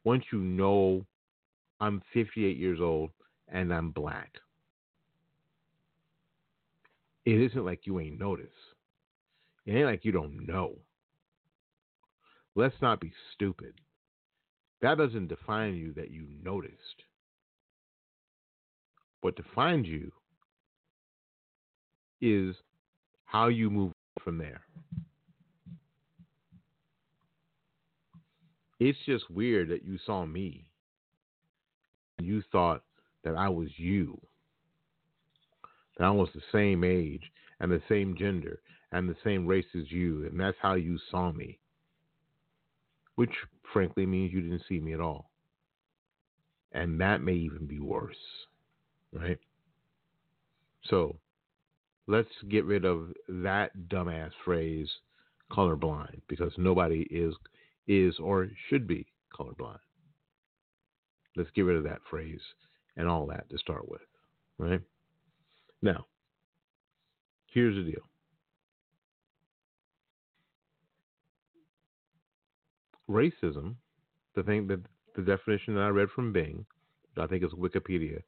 Once 0.06 0.24
you 0.32 0.40
know 0.40 1.06
I'm 1.80 2.02
58 2.16 2.58
years 2.58 2.80
old 2.82 3.12
and 3.48 3.72
I'm 3.72 3.92
black. 3.92 4.32
It 7.26 7.40
isn't 7.40 7.66
like 7.66 7.86
you 7.86 8.00
ain't 8.00 8.20
noticed. 8.20 8.52
It 9.68 9.74
ain't 9.74 9.86
like 9.86 10.04
you 10.04 10.12
don't 10.12 10.48
know. 10.48 10.78
Let's 12.56 12.82
not 12.82 13.00
be 13.00 13.14
stupid. 13.36 13.76
That 14.82 14.98
doesn't 14.98 15.28
define 15.28 15.76
you 15.76 15.94
that 15.94 16.12
you 16.12 16.28
noticed. 16.44 17.04
What 19.22 19.36
defines 19.36 19.88
you 19.88 20.12
is 22.22 22.56
how 23.26 23.48
you 23.48 23.70
move 23.70 23.92
from 24.24 24.38
there. 24.38 24.62
It's 28.80 28.98
just 29.06 29.30
weird 29.32 29.70
that 29.70 29.84
you 29.84 29.98
saw 30.06 30.26
me. 30.26 30.68
You 32.20 32.44
thought 32.52 32.84
that 33.24 33.36
I 33.36 33.50
was 33.50 33.70
you. 33.78 34.20
That 35.98 36.06
I 36.06 36.12
was 36.12 36.30
the 36.36 36.42
same 36.52 36.84
age 36.84 37.32
and 37.60 37.72
the 37.72 37.82
same 37.90 38.16
gender 38.16 38.60
and 38.92 39.10
the 39.10 39.16
same 39.24 39.48
race 39.48 39.66
as 39.76 39.92
you, 39.92 40.28
and 40.28 40.40
that's 40.40 40.58
how 40.62 40.76
you 40.76 41.00
saw 41.10 41.32
me. 41.32 41.60
Which, 43.18 43.34
frankly, 43.74 44.06
means 44.06 44.32
you 44.32 44.42
didn't 44.42 44.62
see 44.70 44.80
me 44.80 44.94
at 44.94 45.02
all. 45.02 45.32
And 46.72 47.02
that 47.02 47.22
may 47.22 47.34
even 47.34 47.66
be 47.66 47.80
worse, 47.80 48.16
right? 49.12 49.40
So, 50.84 51.18
let's 52.06 52.30
get 52.48 52.64
rid 52.66 52.86
of 52.86 53.10
that 53.28 53.72
dumbass 53.90 54.30
phrase, 54.46 54.88
colorblind, 55.52 56.22
because 56.28 56.52
nobody 56.58 57.08
is 57.10 57.34
is 57.88 58.20
or 58.20 58.50
should 58.70 58.88
be 58.88 59.08
colorblind. 59.34 59.80
Let's 61.36 61.50
get 61.56 61.64
rid 61.64 61.78
of 61.78 61.86
that 61.86 62.02
phrase 62.10 62.42
and 62.98 63.08
all 63.08 63.26
that 63.28 63.50
to 63.50 63.58
start 63.58 63.90
with, 63.90 64.02
right? 64.60 64.82
Now, 65.82 66.06
here's 67.48 67.76
the 67.76 67.92
deal. 67.92 68.04
Racism, 73.10 73.76
the 74.36 74.44
thing 74.44 74.68
that 74.68 74.82
the 75.16 75.22
definition 75.22 75.76
that 75.76 75.82
I 75.82 75.90
read 75.90 76.10
from 76.10 76.32
Bing, 76.32 76.66
I 77.18 77.26
think 77.28 77.44
it's 77.44 77.54
Wikipedia 77.54 78.22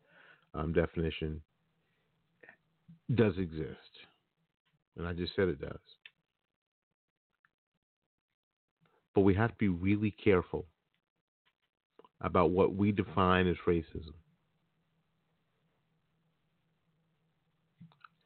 um, 0.54 0.74
definition, 0.74 1.42
does 3.16 3.38
exist. 3.38 3.78
And 4.98 5.08
I 5.08 5.14
just 5.14 5.36
said 5.36 5.48
it 5.48 5.62
does. 5.62 5.80
But 9.14 9.22
we 9.22 9.34
have 9.36 9.52
to 9.52 9.58
be 9.58 9.68
really 9.68 10.12
careful 10.12 10.66
about 12.22 12.52
what 12.52 12.76
we 12.76 12.92
define 12.92 13.48
as 13.48 13.56
racism. 13.68 14.14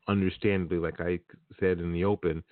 Understandably, 0.08 0.78
like 0.78 1.00
I 1.00 1.20
said 1.60 1.80
in 1.80 1.94
the 1.94 2.04
open, 2.04 2.44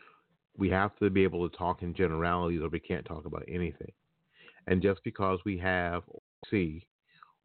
we 0.57 0.69
have 0.69 0.95
to 0.97 1.09
be 1.09 1.23
able 1.23 1.47
to 1.47 1.57
talk 1.57 1.81
in 1.81 1.93
generalities 1.93 2.61
or 2.61 2.69
we 2.69 2.79
can't 2.79 3.05
talk 3.05 3.25
about 3.25 3.43
anything. 3.47 3.91
And 4.67 4.81
just 4.81 5.03
because 5.03 5.39
we 5.45 5.57
have 5.57 6.03
or 6.07 6.21
see 6.49 6.85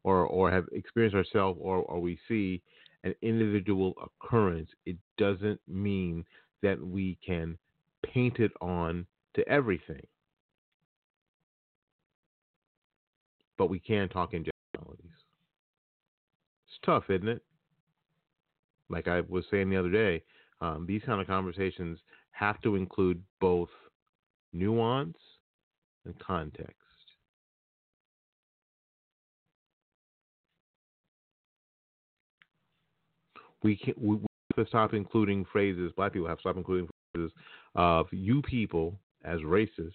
or, 0.03 0.25
or 0.25 0.51
have 0.51 0.65
experienced 0.71 1.15
ourselves 1.15 1.59
or, 1.61 1.77
or 1.77 1.99
we 1.99 2.19
see 2.27 2.61
an 3.03 3.13
individual 3.21 3.93
occurrence, 4.01 4.69
it 4.85 4.97
doesn't 5.17 5.59
mean 5.67 6.25
that 6.61 6.81
we 6.81 7.17
can 7.25 7.57
paint 8.03 8.39
it 8.39 8.51
on 8.61 9.05
to 9.35 9.47
everything. 9.47 10.05
But 13.57 13.69
we 13.69 13.79
can 13.79 14.09
talk 14.09 14.33
in 14.33 14.45
generalities. 14.75 15.11
It's 16.67 16.77
tough, 16.85 17.05
isn't 17.09 17.27
it? 17.27 17.43
Like 18.89 19.07
I 19.07 19.21
was 19.21 19.45
saying 19.49 19.69
the 19.69 19.77
other 19.77 19.91
day, 19.91 20.23
um, 20.61 20.85
these 20.87 21.01
kind 21.05 21.21
of 21.21 21.27
conversations 21.27 21.99
have 22.31 22.61
to 22.61 22.75
include 22.75 23.21
both 23.39 23.69
nuance 24.53 25.17
and 26.05 26.17
context. 26.19 26.75
we 33.63 33.75
can 33.75 33.93
we, 33.97 34.15
we 34.15 34.25
have 34.55 34.65
to 34.65 34.69
stop 34.69 34.93
including 34.93 35.45
phrases. 35.51 35.91
Black 35.95 36.13
people 36.13 36.27
have 36.27 36.37
to 36.37 36.41
stop 36.41 36.57
including 36.57 36.87
phrases 37.13 37.31
of 37.75 38.07
"you 38.11 38.41
people" 38.41 38.99
as 39.23 39.39
racist. 39.39 39.93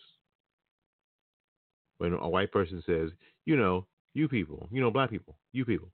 When 1.98 2.14
a 2.14 2.28
white 2.28 2.52
person 2.52 2.82
says, 2.86 3.10
"You 3.44 3.56
know, 3.56 3.86
you 4.14 4.28
people," 4.28 4.68
you 4.70 4.80
know, 4.80 4.90
black 4.90 5.10
people, 5.10 5.36
you 5.52 5.64
people. 5.64 5.88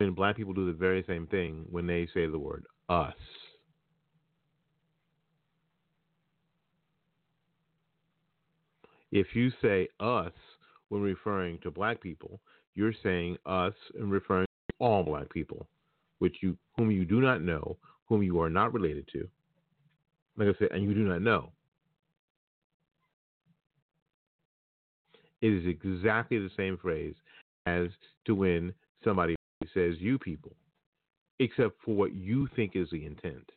And 0.00 0.16
black 0.16 0.36
people 0.36 0.54
do 0.54 0.64
the 0.64 0.72
very 0.72 1.04
same 1.06 1.26
thing 1.26 1.66
when 1.70 1.86
they 1.86 2.08
say 2.14 2.26
the 2.26 2.38
word 2.38 2.64
us. 2.88 3.14
If 9.12 9.28
you 9.34 9.50
say 9.60 9.88
us 10.00 10.32
when 10.88 11.02
referring 11.02 11.58
to 11.58 11.70
black 11.70 12.00
people, 12.00 12.40
you're 12.74 12.94
saying 13.02 13.36
us 13.44 13.74
and 13.98 14.10
referring 14.10 14.46
to 14.46 14.74
all 14.78 15.02
black 15.02 15.28
people, 15.30 15.68
which 16.18 16.36
you 16.40 16.56
whom 16.76 16.90
you 16.90 17.04
do 17.04 17.20
not 17.20 17.42
know, 17.42 17.76
whom 18.08 18.22
you 18.22 18.40
are 18.40 18.50
not 18.50 18.72
related 18.72 19.06
to. 19.12 19.28
Like 20.36 20.48
I 20.48 20.58
said, 20.58 20.68
and 20.70 20.84
you 20.84 20.94
do 20.94 21.00
not 21.00 21.20
know. 21.20 21.52
It 25.42 25.52
is 25.52 25.66
exactly 25.66 26.38
the 26.38 26.50
same 26.56 26.78
phrase 26.78 27.14
as 27.66 27.88
to 28.26 28.34
when 28.34 28.72
somebody 29.04 29.34
says 29.74 29.94
you 29.98 30.18
people, 30.18 30.56
except 31.38 31.76
for 31.84 31.94
what 31.94 32.14
you 32.14 32.48
think 32.56 32.72
is 32.74 32.88
the 32.90 33.04
intent. 33.04 33.50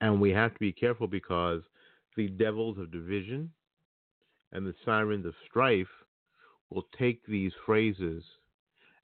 And 0.00 0.20
we 0.20 0.30
have 0.30 0.52
to 0.52 0.58
be 0.58 0.72
careful 0.72 1.06
because 1.06 1.62
the 2.16 2.28
devils 2.28 2.76
of 2.76 2.90
division 2.90 3.50
and 4.50 4.66
the 4.66 4.74
sirens 4.84 5.24
of 5.24 5.34
strife 5.48 5.86
will 6.70 6.86
take 6.98 7.24
these 7.26 7.52
phrases 7.64 8.24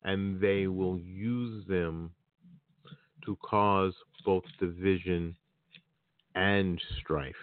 and 0.03 0.41
they 0.41 0.67
will 0.67 0.99
use 0.99 1.65
them 1.69 2.11
to 3.25 3.37
cause 3.37 3.95
both 4.25 4.45
division 4.59 5.37
and 6.35 6.81
strife. 7.01 7.35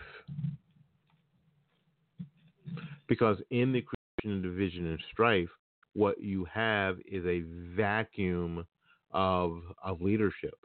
Because 3.08 3.38
in 3.52 3.72
the 3.72 3.84
creation 3.84 4.38
of 4.38 4.44
division 4.44 4.88
and 4.88 5.00
strife, 5.12 5.50
what 5.94 6.22
you 6.22 6.46
have 6.46 6.98
is 7.06 7.26
a 7.26 7.44
vacuum 7.76 8.66
of 9.12 9.62
of 9.84 10.02
leadership. 10.02 10.56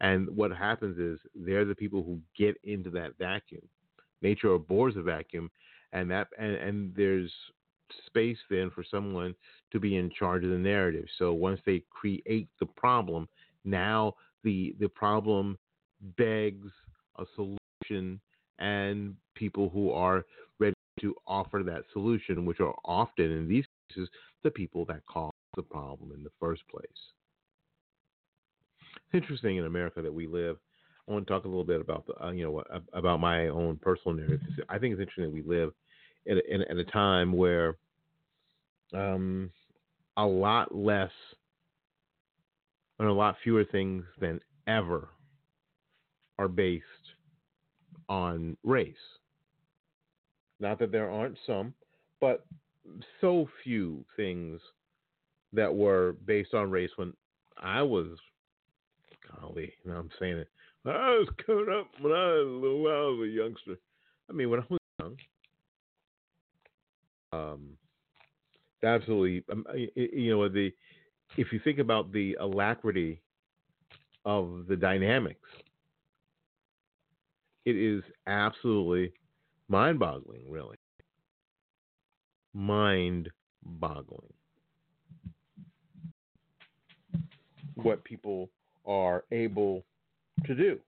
And 0.00 0.28
what 0.36 0.52
happens 0.52 0.98
is 0.98 1.18
they're 1.34 1.64
the 1.64 1.74
people 1.74 2.02
who 2.02 2.20
get 2.36 2.56
into 2.62 2.90
that 2.90 3.18
vacuum. 3.18 3.62
Nature 4.22 4.54
abhors 4.54 4.96
a 4.96 5.02
vacuum, 5.02 5.50
and 5.92 6.10
that 6.10 6.28
and, 6.38 6.54
and 6.54 6.94
there's 6.96 7.32
space 8.06 8.38
then 8.50 8.70
for 8.70 8.84
someone 8.88 9.34
to 9.72 9.80
be 9.80 9.96
in 9.96 10.10
charge 10.10 10.44
of 10.44 10.50
the 10.50 10.58
narrative. 10.58 11.06
So 11.18 11.32
once 11.32 11.60
they 11.66 11.82
create 11.90 12.48
the 12.60 12.66
problem, 12.66 13.28
now 13.64 14.14
the 14.44 14.74
the 14.78 14.88
problem 14.88 15.58
begs 16.16 16.68
a 17.18 17.24
solution 17.34 18.20
and 18.58 19.14
people 19.34 19.68
who 19.68 19.90
are 19.90 20.24
to 21.00 21.14
offer 21.26 21.62
that 21.64 21.84
solution, 21.92 22.44
which 22.44 22.60
are 22.60 22.74
often 22.84 23.30
in 23.30 23.48
these 23.48 23.64
cases 23.88 24.08
the 24.42 24.50
people 24.50 24.84
that 24.86 25.04
cause 25.06 25.32
the 25.56 25.62
problem 25.62 26.12
in 26.12 26.22
the 26.22 26.30
first 26.40 26.62
place. 26.68 26.86
It's 28.96 29.14
interesting 29.14 29.56
in 29.56 29.64
America 29.64 30.02
that 30.02 30.12
we 30.12 30.26
live 30.26 30.58
I 31.08 31.12
want 31.12 31.26
to 31.26 31.32
talk 31.32 31.44
a 31.44 31.48
little 31.48 31.64
bit 31.64 31.80
about 31.80 32.06
the, 32.06 32.22
uh, 32.22 32.30
you 32.32 32.44
know, 32.44 32.62
about 32.92 33.18
my 33.18 33.48
own 33.48 33.78
personal 33.80 34.16
narrative. 34.16 34.40
I 34.68 34.78
think 34.78 34.92
it's 34.92 35.00
interesting 35.00 35.24
that 35.24 35.32
we 35.32 35.42
live 35.42 35.72
in 36.26 36.38
a, 36.38 36.70
in 36.70 36.78
a 36.78 36.84
time 36.84 37.32
where 37.32 37.76
um, 38.92 39.50
a 40.18 40.26
lot 40.26 40.74
less 40.74 41.10
and 42.98 43.08
a 43.08 43.12
lot 43.12 43.36
fewer 43.42 43.64
things 43.64 44.04
than 44.20 44.40
ever 44.66 45.08
are 46.38 46.48
based 46.48 46.84
on 48.10 48.56
race. 48.62 48.94
Not 50.60 50.78
that 50.80 50.92
there 50.92 51.10
aren't 51.10 51.38
some, 51.46 51.72
but 52.20 52.44
so 53.20 53.48
few 53.62 54.04
things 54.16 54.60
that 55.52 55.74
were 55.74 56.14
based 56.26 56.54
on 56.54 56.70
race 56.70 56.90
when 56.96 57.12
I 57.56 57.82
was, 57.82 58.18
golly, 59.40 59.72
know 59.84 59.94
I'm 59.94 60.10
saying 60.18 60.38
it. 60.38 60.48
When 60.82 60.94
I 60.94 61.10
was 61.10 61.28
coming 61.44 61.66
up 61.78 61.88
when 62.00 62.12
I 62.12 62.26
was 62.32 62.46
a 62.46 62.50
little 62.50 62.86
I 62.86 63.20
was 63.20 63.28
a 63.28 63.30
youngster. 63.30 63.76
I 64.28 64.32
mean, 64.32 64.50
when 64.50 64.60
I 64.60 64.64
was 64.68 64.78
young, 65.00 65.16
um, 67.32 67.68
absolutely, 68.82 69.44
um, 69.50 69.66
you 69.94 70.30
know, 70.30 70.48
the 70.48 70.72
if 71.36 71.52
you 71.52 71.60
think 71.62 71.78
about 71.78 72.12
the 72.12 72.36
alacrity 72.40 73.20
of 74.24 74.64
the 74.68 74.76
dynamics, 74.76 75.48
it 77.64 77.76
is 77.76 78.02
absolutely 78.26 79.12
mind-boggling, 79.68 80.42
really, 80.50 80.76
mind-boggling. 82.54 84.32
what 87.82 88.04
people 88.04 88.50
are 88.86 89.24
able 89.30 89.84
to 90.46 90.54
do. 90.54 90.78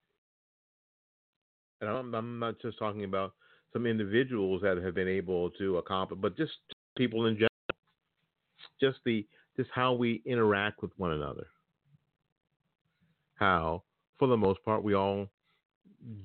And 1.81 1.89
I'm, 1.89 2.15
I'm 2.15 2.39
not 2.39 2.61
just 2.61 2.79
talking 2.79 3.05
about 3.05 3.33
some 3.73 3.87
individuals 3.87 4.63
that 4.63 4.77
have 4.79 4.95
been 4.95 5.09
able 5.09 5.51
to 5.51 5.79
accomplish, 5.79 6.19
but 6.21 6.37
just 6.37 6.53
people 6.97 7.27
in 7.27 7.35
general. 7.35 7.49
Just 8.81 8.99
the 9.05 9.27
just 9.57 9.71
how 9.75 9.93
we 9.93 10.23
interact 10.25 10.83
with 10.83 10.91
one 10.97 11.13
another. 11.13 11.47
How, 13.35 13.83
for 14.19 14.29
the 14.29 14.37
most 14.37 14.63
part, 14.65 14.83
we 14.83 14.95
all 14.95 15.29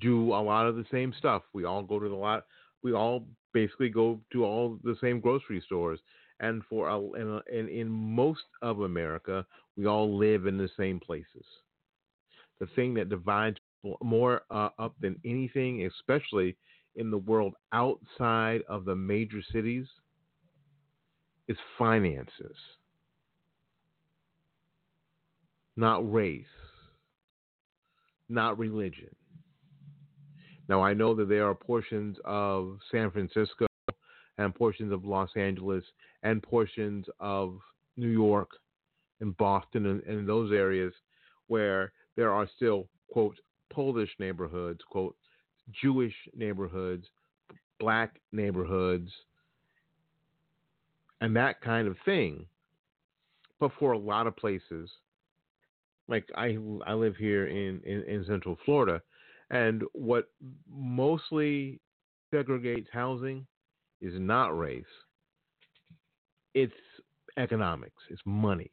do 0.00 0.32
a 0.32 0.42
lot 0.42 0.66
of 0.66 0.76
the 0.76 0.84
same 0.90 1.14
stuff. 1.18 1.42
We 1.52 1.64
all 1.64 1.82
go 1.82 1.98
to 1.98 2.08
the 2.08 2.14
lot. 2.14 2.46
We 2.82 2.92
all 2.92 3.26
basically 3.52 3.88
go 3.88 4.20
to 4.32 4.44
all 4.44 4.78
the 4.84 4.96
same 5.00 5.20
grocery 5.20 5.62
stores 5.64 6.00
and 6.40 6.62
for 6.68 6.88
in, 7.16 7.40
in, 7.52 7.68
in 7.68 7.88
most 7.88 8.44
of 8.62 8.80
America, 8.80 9.46
we 9.76 9.86
all 9.86 10.16
live 10.16 10.46
in 10.46 10.58
the 10.58 10.68
same 10.76 11.00
places. 11.00 11.44
The 12.60 12.66
thing 12.74 12.94
that 12.94 13.08
divides 13.08 13.56
more 14.02 14.42
uh, 14.50 14.70
up 14.78 14.94
than 15.00 15.18
anything, 15.24 15.86
especially 15.86 16.56
in 16.96 17.10
the 17.10 17.18
world 17.18 17.54
outside 17.72 18.62
of 18.68 18.84
the 18.84 18.96
major 18.96 19.40
cities, 19.52 19.86
is 21.48 21.56
finances, 21.78 22.56
not 25.76 26.10
race, 26.12 26.44
not 28.28 28.58
religion. 28.58 29.14
Now, 30.68 30.82
I 30.82 30.94
know 30.94 31.14
that 31.14 31.28
there 31.28 31.48
are 31.48 31.54
portions 31.54 32.16
of 32.24 32.78
San 32.90 33.10
Francisco 33.10 33.66
and 34.38 34.54
portions 34.54 34.92
of 34.92 35.04
Los 35.04 35.30
Angeles 35.36 35.84
and 36.22 36.42
portions 36.42 37.06
of 37.20 37.58
New 37.96 38.08
York 38.08 38.50
and 39.20 39.36
Boston 39.36 39.86
and, 39.86 40.02
and 40.02 40.28
those 40.28 40.52
areas 40.52 40.92
where 41.46 41.92
there 42.16 42.32
are 42.32 42.48
still, 42.56 42.88
quote, 43.10 43.36
Polish 43.70 44.10
neighborhoods, 44.18 44.80
quote, 44.90 45.16
Jewish 45.82 46.14
neighborhoods, 46.36 47.06
black 47.78 48.20
neighborhoods, 48.32 49.10
and 51.20 51.34
that 51.36 51.60
kind 51.60 51.88
of 51.88 51.96
thing. 52.04 52.46
But 53.58 53.70
for 53.78 53.92
a 53.92 53.98
lot 53.98 54.26
of 54.26 54.36
places, 54.36 54.90
like 56.08 56.28
I, 56.36 56.58
I 56.86 56.92
live 56.92 57.16
here 57.16 57.46
in, 57.46 57.80
in, 57.84 58.02
in 58.02 58.24
Central 58.26 58.58
Florida, 58.64 59.02
and 59.50 59.82
what 59.92 60.28
mostly 60.68 61.80
segregates 62.32 62.86
housing 62.92 63.46
is 64.00 64.14
not 64.16 64.56
race. 64.58 64.84
It's 66.54 66.72
economics. 67.36 68.02
It's 68.10 68.22
money. 68.24 68.70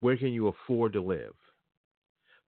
Where 0.00 0.16
can 0.16 0.28
you 0.28 0.48
afford 0.48 0.92
to 0.94 1.00
live? 1.00 1.34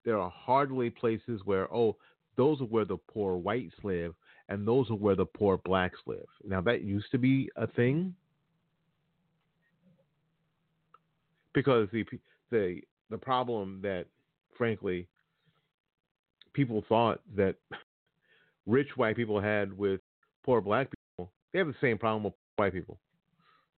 There 0.05 0.19
are 0.19 0.33
hardly 0.35 0.91
places 0.91 1.41
where, 1.45 1.73
oh, 1.73 1.97
those 2.37 2.61
are 2.61 2.67
where 2.67 2.85
the 2.85 2.97
poor 2.97 3.37
whites 3.37 3.75
live 3.83 4.15
and 4.49 4.67
those 4.67 4.91
are 4.91 4.97
where 4.97 5.15
the 5.15 5.25
poor 5.25 5.59
blacks 5.59 5.99
live. 6.07 6.27
Now, 6.45 6.61
that 6.63 6.83
used 6.83 7.11
to 7.13 7.19
be 7.19 7.49
a 7.57 7.67
thing 7.67 8.15
because 11.55 11.89
the, 11.93 12.05
the, 12.51 12.81
the 13.09 13.19
problem 13.19 13.81
that, 13.83 14.07
frankly, 14.59 15.07
people 16.55 16.83
thought 16.88 17.21
that 17.37 17.57
rich 18.67 18.88
white 18.97 19.17
people 19.17 19.40
had 19.40 19.77
with 19.77 20.01
poor 20.45 20.61
black 20.61 20.88
people, 21.19 21.33
they 21.53 21.59
have 21.59 21.69
the 21.69 21.75
same 21.81 21.99
problem 21.99 22.25
with 22.25 22.33
white 22.57 22.73
people. 22.73 22.99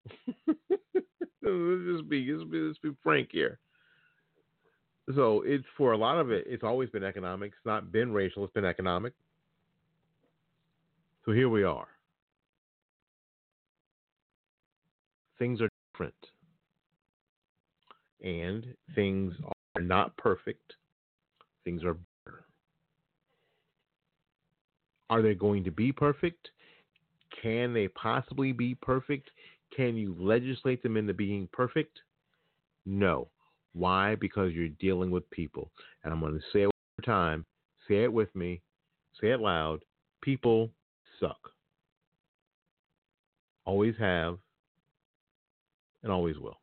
let's 0.47 1.83
just 1.91 2.09
be 2.09 2.33
let's 2.33 2.49
be, 2.49 2.59
let's 2.59 2.79
be 2.79 2.91
frank 3.03 3.31
here. 3.33 3.59
So 5.15 5.43
it's 5.43 5.65
for 5.77 5.93
a 5.93 5.97
lot 5.97 6.19
of 6.19 6.31
it, 6.31 6.45
it's 6.49 6.65
always 6.65 6.91
been 6.91 7.05
economic. 7.05 7.53
It's 7.53 7.67
not 7.67 7.93
been 7.93 8.13
racial. 8.13 8.45
It's 8.45 8.53
been 8.53 8.65
economic. 8.65 9.13
So 11.25 11.33
here 11.33 11.49
we 11.49 11.65
are. 11.65 11.89
Things 15.39 15.61
are 15.61 15.69
different, 15.93 16.15
and 18.23 18.65
things 18.95 19.35
are 19.75 19.83
not 19.83 20.17
perfect. 20.17 20.75
Things 21.65 21.85
are. 21.85 21.97
Are 25.09 25.23
they 25.23 25.35
going 25.35 25.65
to 25.65 25.71
be 25.71 25.93
perfect? 25.93 26.51
Can 27.43 27.73
they 27.73 27.89
possibly 27.89 28.53
be 28.53 28.75
perfect? 28.75 29.31
Can 29.77 29.97
you 29.97 30.17
legislate 30.19 30.83
them 30.83 30.97
into 30.97 31.15
being 31.15 31.49
perfect? 31.53 31.99
No. 32.85 33.29
Why? 33.73 34.15
Because 34.15 34.53
you're 34.53 34.69
dealing 34.69 35.11
with 35.11 35.29
people. 35.31 35.71
And 36.03 36.13
I'm 36.13 36.21
going 36.21 36.35
to 36.35 36.41
say 36.53 36.63
it 36.63 36.67
one 36.67 37.05
time. 37.05 37.45
Say 37.89 38.05
it 38.05 38.13
with 38.13 38.35
me. 38.35 38.63
Say 39.21 39.31
it 39.31 39.41
loud. 39.41 39.81
People 40.23 40.71
suck. 41.21 41.39
Always 43.65 43.95
have 43.99 44.39
and 46.03 46.13
always 46.13 46.39
will. 46.39 46.59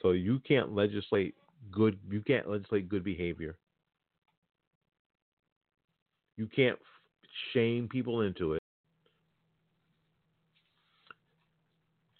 So 0.00 0.12
you 0.12 0.40
can't 0.46 0.74
legislate 0.74 1.34
good 1.70 1.98
you 2.10 2.22
can't 2.22 2.48
legislate 2.48 2.88
good 2.88 3.04
behavior. 3.04 3.58
You 6.40 6.46
can't 6.46 6.78
shame 7.52 7.86
people 7.86 8.22
into 8.22 8.54
it. 8.54 8.60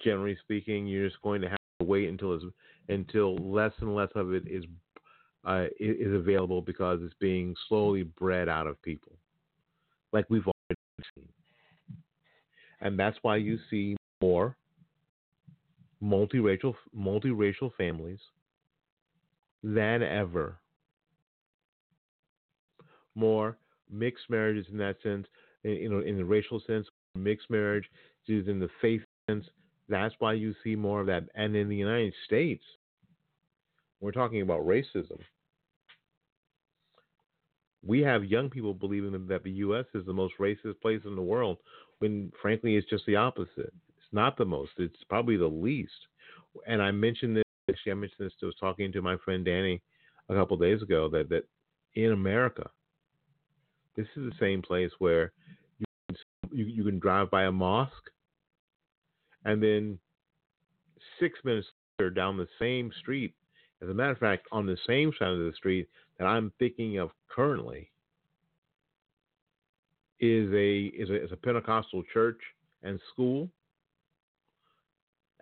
generally 0.05 0.37
speaking, 0.43 0.87
you're 0.87 1.09
just 1.09 1.23
going 1.23 1.41
to 1.41 1.49
have 1.49 1.59
to 1.81 1.87
wait 1.87 2.07
until 2.09 2.39
until 2.89 3.37
less 3.37 3.73
and 3.81 3.95
less 3.95 4.11
of 4.15 4.35
it 4.35 4.45
is 4.47 4.65
uh, 5.47 5.65
is 5.79 6.13
available 6.13 6.61
because 6.61 7.01
it's 7.03 7.15
being 7.19 7.55
slowly 7.67 8.03
bred 8.03 8.47
out 8.47 8.67
of 8.67 8.81
people, 8.83 9.13
like 10.13 10.27
we've 10.29 10.47
already 10.47 11.11
seen, 11.15 11.29
and 12.83 12.99
that's 12.99 13.17
why 13.23 13.37
you 13.37 13.59
see 13.71 13.97
more 14.21 14.55
multiracial 16.03 16.75
multiracial 16.95 17.71
families 17.77 18.21
than 19.63 20.03
ever. 20.03 20.59
More 23.15 23.57
mixed 23.91 24.29
marriages 24.29 24.67
in 24.71 24.79
that 24.79 24.97
sense, 25.03 25.27
you 25.63 25.89
know, 25.89 26.01
in 26.01 26.17
the 26.17 26.25
racial 26.25 26.61
sense, 26.67 26.87
mixed 27.15 27.51
marriage 27.51 27.85
is 28.29 28.49
in 28.49 28.61
the 28.61 28.69
faith 28.81 29.03
sense, 29.29 29.45
that's 29.89 30.15
why 30.19 30.33
you 30.33 30.55
see 30.63 30.77
more 30.77 31.01
of 31.01 31.07
that. 31.09 31.25
And 31.35 31.57
in 31.57 31.69
the 31.69 31.77
United 31.77 32.15
States, 32.27 32.65
we're 34.01 34.13
talking 34.13 34.43
about 34.43 34.67
racism. 34.67 35.19
We 37.85 38.01
have 38.01 38.25
young 38.25 38.51
people 38.51 38.75
believing 38.75 39.27
that 39.27 39.43
the 39.43 39.51
U.S. 39.53 39.87
is 39.95 40.05
the 40.07 40.13
most 40.13 40.35
racist 40.39 40.81
place 40.81 41.01
in 41.05 41.17
the 41.17 41.23
world, 41.23 41.59
when 41.99 42.31
frankly 42.41 42.77
it's 42.77 42.89
just 42.89 43.07
the 43.07 43.17
opposite. 43.17 43.73
It's 43.97 44.13
not 44.13 44.37
the 44.37 44.45
most. 44.45 44.73
It's 44.79 45.03
probably 45.09 45.37
the 45.37 45.47
least. 45.47 45.93
And 46.67 46.83
I 46.83 46.91
mentioned 46.91 47.37
this. 47.37 47.45
Actually, 47.71 47.93
I 47.93 47.95
mentioned 47.97 48.27
this. 48.27 48.33
I 48.43 48.47
was 48.47 48.55
talking 48.61 48.93
to 48.93 49.03
my 49.03 49.17
friend 49.25 49.45
Danny 49.45 49.83
a 50.29 50.35
couple 50.35 50.57
days 50.57 50.83
ago 50.83 51.09
that 51.11 51.29
that 51.31 51.45
in 51.95 52.13
America, 52.13 52.71
this 54.01 54.23
is 54.23 54.31
the 54.31 54.37
same 54.41 54.63
place 54.63 54.91
where 54.99 55.33
you, 55.79 56.17
you, 56.51 56.65
you 56.65 56.85
can 56.85 56.99
drive 56.99 57.31
by 57.31 57.45
a 57.45 57.53
mosque 57.53 58.11
and 59.45 59.63
then 59.63 59.99
six 61.19 61.39
minutes 61.45 61.67
later 61.99 62.11
down 62.11 62.37
the 62.37 62.49
same 62.59 62.91
street, 63.01 63.35
as 63.83 63.89
a 63.89 63.95
matter 63.95 64.13
of 64.13 64.19
fact, 64.19 64.47
on 64.53 64.67
the 64.67 64.77
same 64.87 65.13
side 65.19 65.29
of 65.29 65.39
the 65.39 65.53
street 65.57 65.89
that 66.19 66.27
I'm 66.27 66.53
thinking 66.59 66.99
of 66.99 67.11
currently, 67.29 67.91
is 70.19 70.53
a 70.53 70.87
is 70.87 71.09
a, 71.09 71.25
is 71.25 71.33
a 71.33 71.37
Pentecostal 71.37 72.03
church 72.13 72.41
and 72.83 73.01
school. 73.13 73.49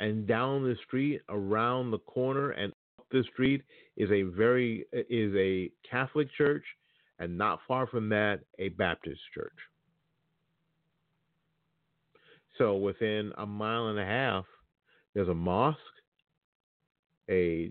And 0.00 0.28
down 0.28 0.62
the 0.62 0.76
street, 0.86 1.22
around 1.28 1.90
the 1.90 1.98
corner, 1.98 2.50
and 2.50 2.72
up 3.00 3.06
the 3.10 3.24
street 3.32 3.64
is 3.96 4.08
a 4.12 4.22
very 4.22 4.86
is 4.92 5.34
a 5.34 5.72
Catholic 5.88 6.28
church 6.36 6.62
and 7.18 7.36
not 7.36 7.60
far 7.66 7.86
from 7.86 8.08
that, 8.10 8.40
a 8.58 8.68
Baptist 8.70 9.20
church. 9.34 9.52
So 12.58 12.76
within 12.76 13.32
a 13.38 13.46
mile 13.46 13.88
and 13.88 13.98
a 13.98 14.04
half, 14.04 14.44
there's 15.14 15.28
a 15.28 15.34
mosque, 15.34 15.78
a 17.30 17.70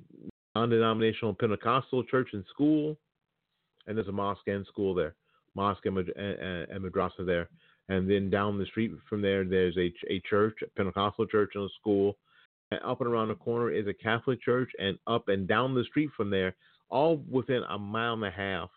non 0.55 0.69
denominational 0.69 1.33
Pentecostal 1.33 2.03
church 2.05 2.29
and 2.33 2.45
school, 2.49 2.97
and 3.85 3.97
there's 3.97 4.07
a 4.07 4.13
mosque 4.13 4.47
and 4.47 4.65
school 4.65 4.93
there, 4.93 5.15
mosque 5.55 5.85
and, 5.85 5.97
and, 5.97 6.69
and 6.69 6.83
madrasa 6.83 7.25
there. 7.25 7.49
And 7.89 8.09
then 8.09 8.29
down 8.29 8.57
the 8.57 8.65
street 8.65 8.91
from 9.09 9.21
there, 9.21 9.45
there's 9.45 9.77
a, 9.77 9.93
a 10.09 10.21
church, 10.29 10.57
a 10.63 10.67
Pentecostal 10.75 11.25
church, 11.25 11.51
and 11.55 11.65
a 11.65 11.69
school. 11.79 12.17
And 12.71 12.81
up 12.83 12.99
and 12.99 13.09
around 13.09 13.29
the 13.29 13.35
corner 13.35 13.71
is 13.71 13.87
a 13.87 13.93
Catholic 13.93 14.41
church, 14.41 14.69
and 14.77 14.97
up 15.07 15.29
and 15.29 15.47
down 15.47 15.73
the 15.73 15.85
street 15.85 16.09
from 16.17 16.29
there, 16.29 16.55
all 16.89 17.23
within 17.29 17.63
a 17.69 17.77
mile 17.77 18.13
and 18.13 18.25
a 18.25 18.31
half, 18.31 18.69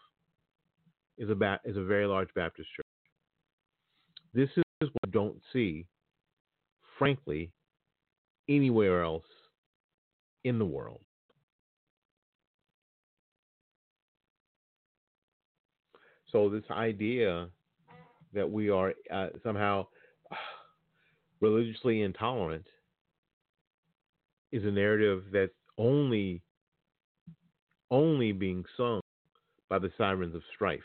is 1.21 1.29
a 1.29 1.61
is 1.65 1.77
a 1.77 1.85
very 1.85 2.07
large 2.07 2.33
Baptist 2.35 2.69
church. 2.75 2.87
This 4.33 4.49
is 4.57 4.89
what 4.89 5.05
I 5.05 5.11
don't 5.11 5.37
see, 5.53 5.87
frankly, 6.99 7.53
anywhere 8.49 9.05
else 9.05 9.27
in 10.45 10.59
the 10.59 10.65
world. 10.65 11.03
So 16.33 16.49
this 16.49 16.65
idea 16.71 17.49
that 18.33 18.51
we 18.51 18.71
are 18.71 18.95
uh, 19.13 19.29
somehow 19.43 19.89
religiously 21.41 22.01
intolerant 22.01 22.67
is 24.53 24.65
a 24.65 24.71
narrative 24.71 25.25
that's 25.33 25.53
only 25.77 26.41
only 27.91 28.33
being 28.33 28.65
sung 28.77 29.01
by 29.69 29.79
the 29.79 29.91
sirens 29.99 30.35
of 30.35 30.43
strife 30.55 30.81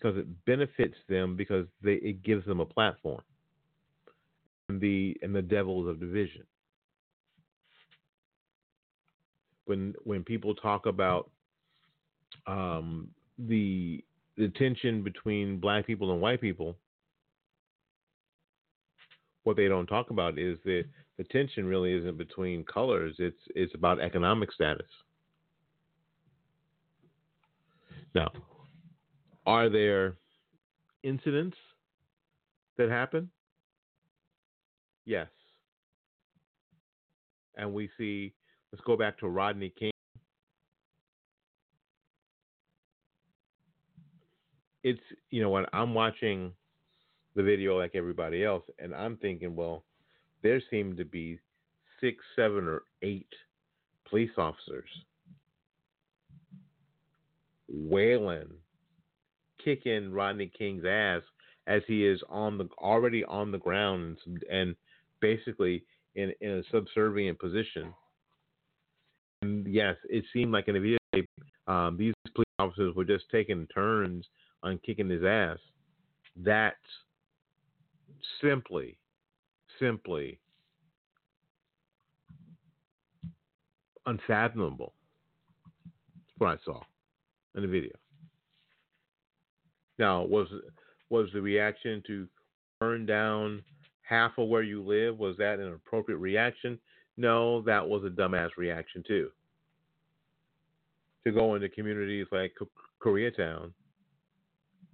because 0.00 0.16
it 0.18 0.26
benefits 0.44 0.96
them 1.08 1.36
because 1.36 1.66
they, 1.82 1.94
it 1.94 2.22
gives 2.22 2.44
them 2.46 2.60
a 2.60 2.66
platform 2.66 3.22
and 4.68 4.80
the 4.80 5.16
and 5.22 5.34
the 5.34 5.42
devils 5.42 5.88
of 5.88 6.00
division 6.00 6.42
when 9.66 9.94
when 10.04 10.24
people 10.24 10.54
talk 10.54 10.86
about 10.86 11.30
um, 12.46 13.08
the 13.38 14.02
the 14.36 14.48
tension 14.48 15.02
between 15.02 15.58
black 15.58 15.86
people 15.86 16.12
and 16.12 16.20
white 16.20 16.40
people, 16.40 16.76
what 19.44 19.56
they 19.56 19.68
don't 19.68 19.86
talk 19.86 20.10
about 20.10 20.38
is 20.38 20.58
that 20.64 20.84
the 21.18 21.24
tension 21.24 21.66
really 21.66 21.92
isn't 21.92 22.16
between 22.16 22.64
colors. 22.64 23.14
It's 23.18 23.40
it's 23.54 23.74
about 23.74 24.00
economic 24.00 24.52
status. 24.52 24.86
Now, 28.14 28.30
are 29.46 29.68
there 29.68 30.16
incidents 31.02 31.56
that 32.76 32.90
happen? 32.90 33.30
Yes. 35.04 35.28
And 37.56 37.72
we 37.72 37.88
see, 37.96 38.34
let's 38.72 38.84
go 38.84 38.96
back 38.96 39.18
to 39.20 39.28
Rodney 39.28 39.72
King. 39.78 39.92
It's, 44.82 45.00
you 45.30 45.42
know, 45.42 45.50
when 45.50 45.64
I'm 45.72 45.94
watching 45.94 46.52
the 47.34 47.42
video 47.42 47.78
like 47.78 47.94
everybody 47.94 48.44
else, 48.44 48.64
and 48.78 48.94
I'm 48.94 49.16
thinking, 49.16 49.56
well, 49.56 49.84
there 50.42 50.60
seem 50.70 50.96
to 50.96 51.04
be 51.04 51.40
six, 52.00 52.22
seven, 52.36 52.68
or 52.68 52.82
eight 53.02 53.28
police 54.08 54.30
officers 54.36 54.88
wailing 57.68 58.48
kicking 59.66 60.12
Rodney 60.12 60.50
King's 60.56 60.84
ass 60.88 61.22
as 61.66 61.82
he 61.88 62.06
is 62.06 62.20
on 62.28 62.56
the 62.56 62.68
already 62.78 63.24
on 63.24 63.50
the 63.50 63.58
ground 63.58 64.18
and, 64.24 64.42
and 64.44 64.76
basically 65.20 65.82
in, 66.14 66.32
in 66.40 66.50
a 66.52 66.62
subservient 66.70 67.38
position. 67.40 67.92
And 69.42 69.66
yes, 69.66 69.96
it 70.08 70.24
seemed 70.32 70.52
like 70.52 70.68
in 70.68 70.74
the 70.74 70.80
video 70.80 71.26
um, 71.66 71.96
these 71.98 72.14
police 72.34 72.46
officers 72.60 72.94
were 72.94 73.04
just 73.04 73.24
taking 73.30 73.66
turns 73.74 74.24
on 74.62 74.78
kicking 74.86 75.10
his 75.10 75.24
ass. 75.24 75.58
That's 76.36 76.76
simply, 78.40 78.96
simply 79.80 80.38
unfathomable. 84.06 84.92
That's 85.84 86.38
what 86.38 86.48
I 86.50 86.64
saw 86.64 86.80
in 87.56 87.62
the 87.62 87.68
video. 87.68 87.90
Now, 89.98 90.24
was 90.24 90.48
was 91.08 91.28
the 91.32 91.40
reaction 91.40 92.02
to 92.06 92.26
burn 92.80 93.06
down 93.06 93.62
half 94.02 94.32
of 94.38 94.48
where 94.48 94.62
you 94.62 94.82
live? 94.82 95.18
Was 95.18 95.36
that 95.38 95.58
an 95.58 95.72
appropriate 95.72 96.18
reaction? 96.18 96.78
No, 97.16 97.62
that 97.62 97.86
was 97.86 98.04
a 98.04 98.08
dumbass 98.08 98.50
reaction 98.56 99.02
too. 99.06 99.30
To 101.24 101.32
go 101.32 101.54
into 101.54 101.68
communities 101.68 102.26
like 102.30 102.54
Koreatown 103.02 103.72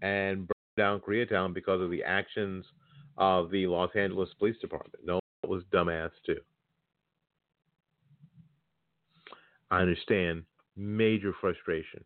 and 0.02 0.48
burn 0.48 0.54
down 0.76 1.00
Koreatown 1.00 1.52
because 1.52 1.80
of 1.80 1.90
the 1.90 2.02
actions 2.02 2.64
of 3.18 3.50
the 3.50 3.66
Los 3.66 3.90
Angeles 3.94 4.30
Police 4.38 4.56
Department. 4.58 5.04
No, 5.04 5.20
that 5.42 5.48
was 5.48 5.62
dumbass 5.72 6.10
too. 6.24 6.40
I 9.70 9.80
understand 9.80 10.44
major 10.76 11.34
frustrations. 11.40 12.04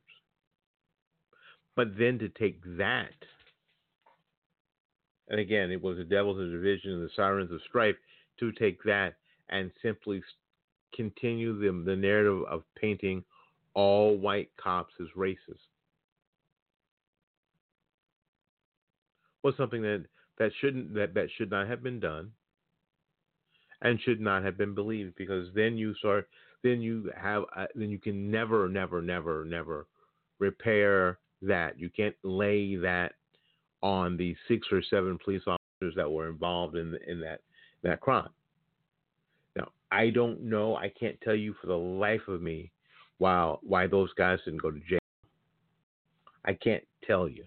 But 1.77 1.99
then 1.99 2.19
to 2.21 2.29
take 2.31 2.59
that, 2.79 3.13
and 5.29 5.39
again, 5.39 5.71
it 5.71 5.83
was 5.83 5.99
the 5.99 6.05
devils 6.05 6.41
of 6.41 6.51
division 6.51 6.93
and 6.93 7.05
the 7.05 7.11
sirens 7.15 7.53
of 7.53 7.61
strife, 7.69 7.97
to 8.41 8.51
take 8.53 8.83
that 8.85 9.17
and 9.51 9.71
simply 9.83 10.23
continue 10.95 11.59
the, 11.59 11.85
the 11.85 11.97
narrative 11.97 12.43
of 12.49 12.63
painting 12.81 13.23
all 13.75 14.17
white 14.17 14.51
cops 14.57 14.95
as 15.01 15.09
racist. 15.17 15.61
Was 19.43 19.55
something 19.57 19.83
that, 19.83 20.07
that 20.39 20.51
shouldn't 20.61 20.95
that, 20.95 21.15
that 21.15 21.29
should 21.37 21.51
not 21.51 21.69
have 21.69 21.83
been 21.83 22.01
done 22.01 22.33
and 23.83 24.01
should 24.01 24.21
not 24.21 24.43
have 24.43 24.57
been 24.57 24.75
believed 24.75 25.15
because 25.17 25.49
then 25.55 25.77
you 25.77 25.95
start 25.97 26.29
then 26.65 26.81
you 26.81 27.11
have 27.17 27.45
then 27.75 27.91
you 27.91 27.99
can 27.99 28.31
never 28.31 28.69
never 28.69 29.01
never 29.01 29.45
never 29.45 29.87
repair 30.41 31.19
that. 31.47 31.79
You 31.79 31.91
can't 31.91 32.17
lay 32.23 32.77
that 32.77 33.13
on 33.83 34.17
the 34.17 34.35
six 34.49 34.67
or 34.73 34.83
seven 34.89 35.19
police 35.23 35.43
officers 35.47 35.95
that 35.97 36.11
were 36.11 36.29
involved 36.29 36.77
in 36.77 36.99
in 37.07 37.21
that 37.21 37.41
that 37.83 38.01
crime. 38.01 38.29
Now, 39.55 39.69
I 39.91 40.11
don't 40.11 40.43
know. 40.43 40.77
I 40.77 40.93
can't 40.99 41.21
tell 41.23 41.35
you 41.35 41.55
for 41.61 41.67
the 41.67 41.77
life 41.77 42.29
of 42.29 42.43
me 42.43 42.71
why 43.19 43.55
why 43.63 43.87
those 43.87 44.13
guys 44.15 44.39
didn't 44.45 44.63
go 44.63 44.71
to 44.71 44.81
jail. 44.81 44.99
I 46.45 46.55
can't 46.55 46.85
tell 47.07 47.29
you. 47.29 47.45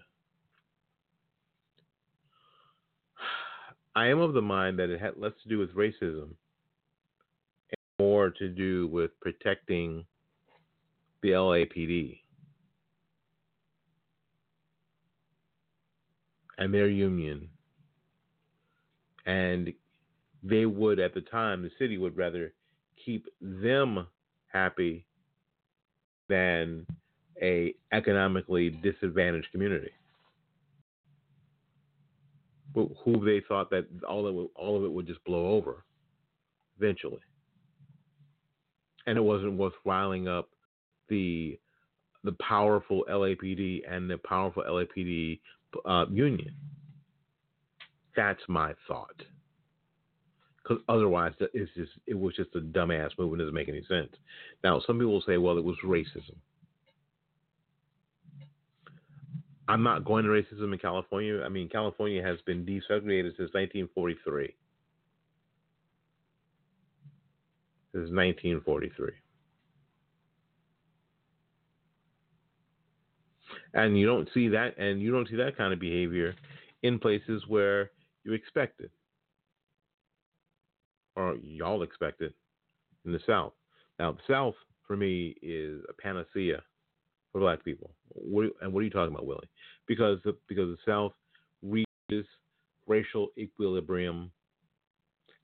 I 3.94 4.06
am 4.06 4.20
of 4.20 4.34
the 4.34 4.42
mind 4.42 4.78
that 4.78 4.90
it 4.90 5.00
had 5.00 5.16
less 5.16 5.32
to 5.42 5.48
do 5.48 5.58
with 5.58 5.74
racism 5.74 6.28
and 7.70 7.98
more 7.98 8.30
to 8.30 8.48
do 8.48 8.88
with 8.88 9.10
protecting 9.20 10.04
the 11.22 11.30
LAPD. 11.30 12.20
And 16.60 16.72
their 16.72 16.88
union. 16.88 17.48
And 19.26 19.72
they 20.42 20.66
would, 20.66 21.00
at 21.00 21.14
the 21.14 21.22
time, 21.22 21.62
the 21.62 21.70
city 21.78 21.98
would 21.98 22.16
rather 22.16 22.52
keep 23.04 23.26
them 23.40 24.06
happy 24.52 25.04
than 26.28 26.86
a 27.42 27.74
economically 27.92 28.70
disadvantaged 28.70 29.48
community. 29.50 29.90
Who 32.74 33.24
they 33.24 33.42
thought 33.48 33.70
that 33.70 33.86
all 34.08 34.28
of 34.28 34.36
it, 34.36 34.50
all 34.54 34.76
of 34.76 34.84
it 34.84 34.92
would 34.92 35.06
just 35.06 35.24
blow 35.24 35.48
over 35.48 35.84
eventually, 36.78 37.18
and 39.06 39.18
it 39.18 39.22
wasn't 39.22 39.58
worth 39.58 39.72
riling 39.84 40.28
up 40.28 40.48
the 41.08 41.58
the 42.22 42.32
powerful 42.32 43.04
LAPD 43.10 43.80
and 43.90 44.08
the 44.08 44.18
powerful 44.18 44.62
LAPD 44.62 45.40
uh, 45.84 46.06
union. 46.10 46.54
That's 48.16 48.40
my 48.48 48.74
thought. 48.88 49.22
Because 50.62 50.82
otherwise, 50.88 51.32
it's 51.40 51.70
just 51.74 51.92
it 52.06 52.18
was 52.18 52.34
just 52.36 52.54
a 52.54 52.60
dumbass 52.60 53.10
move 53.18 53.32
and 53.32 53.40
doesn't 53.40 53.54
make 53.54 53.68
any 53.68 53.82
sense. 53.88 54.10
Now, 54.62 54.80
some 54.86 54.98
people 54.98 55.12
will 55.12 55.22
say, 55.26 55.38
well, 55.38 55.58
it 55.58 55.64
was 55.64 55.76
racism. 55.84 56.36
I'm 59.68 59.82
not 59.84 60.04
going 60.04 60.24
to 60.24 60.30
racism 60.30 60.72
in 60.72 60.78
California. 60.78 61.42
I 61.44 61.48
mean, 61.48 61.68
California 61.68 62.22
has 62.22 62.40
been 62.44 62.66
desegregated 62.66 63.36
since 63.36 63.54
1943. 63.54 64.54
This 67.92 68.02
is 68.02 68.10
1943. 68.12 69.10
And 73.74 73.98
you 73.98 74.06
don't 74.06 74.28
see 74.34 74.48
that, 74.48 74.76
and 74.78 75.00
you 75.00 75.12
don't 75.12 75.28
see 75.28 75.36
that 75.36 75.56
kind 75.56 75.72
of 75.72 75.78
behavior 75.78 76.34
in 76.82 76.98
places 76.98 77.44
where 77.46 77.90
you 78.24 78.32
expect 78.32 78.80
it, 78.80 78.90
or 81.16 81.36
y'all 81.42 81.82
expect 81.82 82.20
it 82.20 82.34
in 83.04 83.12
the 83.12 83.20
South. 83.26 83.52
Now, 83.98 84.12
the 84.12 84.18
South 84.28 84.54
for 84.86 84.96
me 84.96 85.36
is 85.42 85.82
a 85.88 85.92
panacea 85.92 86.62
for 87.32 87.40
black 87.40 87.64
people. 87.64 87.90
What, 88.08 88.50
and 88.60 88.72
what 88.72 88.80
are 88.80 88.84
you 88.84 88.90
talking 88.90 89.14
about, 89.14 89.26
Willie? 89.26 89.48
Because 89.86 90.18
the, 90.24 90.36
because 90.48 90.68
the 90.68 90.90
South 90.90 91.12
reaches 91.62 92.26
racial 92.86 93.28
equilibrium 93.38 94.32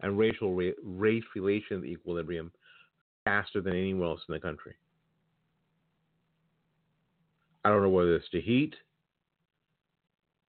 and 0.00 0.18
racial 0.18 0.54
race 0.54 1.24
relations 1.34 1.84
equilibrium 1.84 2.50
faster 3.24 3.60
than 3.60 3.74
anywhere 3.74 4.08
else 4.08 4.20
in 4.28 4.34
the 4.34 4.40
country. 4.40 4.74
I 7.66 7.68
don't 7.68 7.82
know 7.82 7.88
whether 7.88 8.14
it's 8.14 8.28
the 8.32 8.40
heat. 8.40 8.76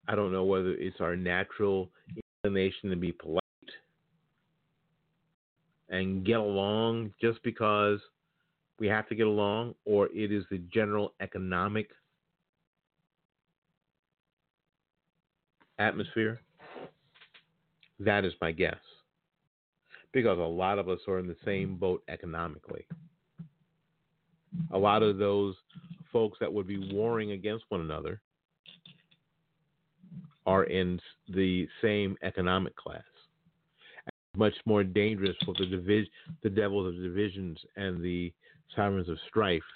I 0.07 0.13
don't 0.13 0.31
know 0.31 0.43
whether 0.43 0.69
it's 0.69 1.01
our 1.01 1.15
natural 1.15 1.89
inclination 2.43 2.91
to 2.91 2.95
be 2.95 3.11
polite 3.11 3.41
and 5.89 6.23
get 6.23 6.37
along 6.37 7.15
just 7.19 7.41
because 7.41 7.99
we 8.77 8.85
have 8.85 9.09
to 9.09 9.15
get 9.15 9.25
along, 9.25 9.73
or 9.83 10.09
it 10.13 10.31
is 10.31 10.43
the 10.51 10.59
general 10.71 11.15
economic 11.19 11.89
atmosphere. 15.79 16.39
That 17.99 18.25
is 18.25 18.33
my 18.39 18.51
guess. 18.51 18.77
Because 20.13 20.37
a 20.37 20.41
lot 20.41 20.77
of 20.77 20.87
us 20.87 20.99
are 21.07 21.17
in 21.17 21.25
the 21.25 21.35
same 21.43 21.77
boat 21.77 22.03
economically. 22.09 22.85
A 24.71 24.77
lot 24.77 25.01
of 25.01 25.17
those 25.17 25.55
folks 26.17 26.39
that 26.39 26.51
would 26.51 26.65
be 26.65 26.91
warring 26.95 27.33
against 27.33 27.63
one 27.69 27.79
another 27.79 28.19
are 30.47 30.63
in 30.63 30.99
the 31.29 31.67
same 31.79 32.17
economic 32.23 32.75
class. 32.75 33.03
much 34.35 34.55
more 34.65 34.83
dangerous 34.83 35.35
for 35.45 35.53
the 35.59 35.65
division, 35.67 36.09
the 36.41 36.49
devils 36.49 36.87
of 36.87 37.03
divisions 37.03 37.59
and 37.75 38.03
the 38.03 38.33
sirens 38.75 39.09
of 39.09 39.17
strife 39.27 39.69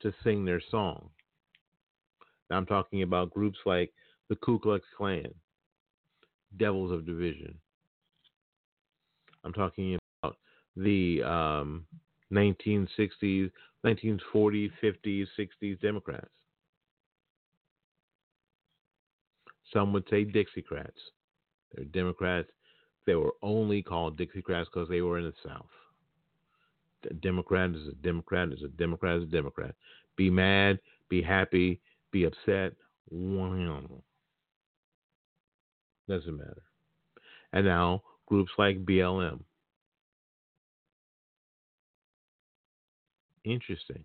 to 0.00 0.10
sing 0.24 0.42
their 0.42 0.60
song. 0.70 1.10
Now 2.48 2.56
I'm 2.56 2.66
talking 2.66 3.02
about 3.02 3.30
groups 3.30 3.58
like 3.66 3.92
the 4.30 4.36
Ku 4.36 4.58
Klux 4.58 4.86
Klan, 4.96 5.34
Devils 6.58 6.92
of 6.92 7.04
Division. 7.04 7.54
I'm 9.44 9.52
talking 9.52 9.98
about 10.22 10.36
the 10.76 11.22
um, 11.22 11.84
1960s, 12.32 13.50
1940s, 13.84 14.70
50s, 14.82 15.26
60s 15.38 15.80
Democrats. 15.80 16.28
Some 19.72 19.92
would 19.92 20.04
say 20.08 20.24
Dixiecrats. 20.24 21.10
They're 21.74 21.84
Democrats. 21.86 22.48
They 23.06 23.14
were 23.14 23.34
only 23.42 23.82
called 23.82 24.18
Dixiecrats 24.18 24.66
because 24.72 24.88
they 24.88 25.02
were 25.02 25.18
in 25.18 25.24
the 25.24 25.34
South. 25.46 25.66
A 27.10 27.14
Democrat 27.14 27.70
is 27.70 27.88
a 27.88 27.94
Democrat 28.02 28.52
is 28.52 28.62
a 28.62 28.68
Democrat 28.68 29.18
is 29.18 29.24
a 29.24 29.26
Democrat. 29.26 29.74
Be 30.16 30.30
mad, 30.30 30.78
be 31.10 31.20
happy, 31.20 31.80
be 32.12 32.24
upset. 32.24 32.72
Doesn't 33.10 33.90
matter. 36.08 36.62
And 37.52 37.66
now 37.66 38.02
groups 38.26 38.52
like 38.56 38.84
BLM. 38.84 39.40
Interesting. 43.44 44.04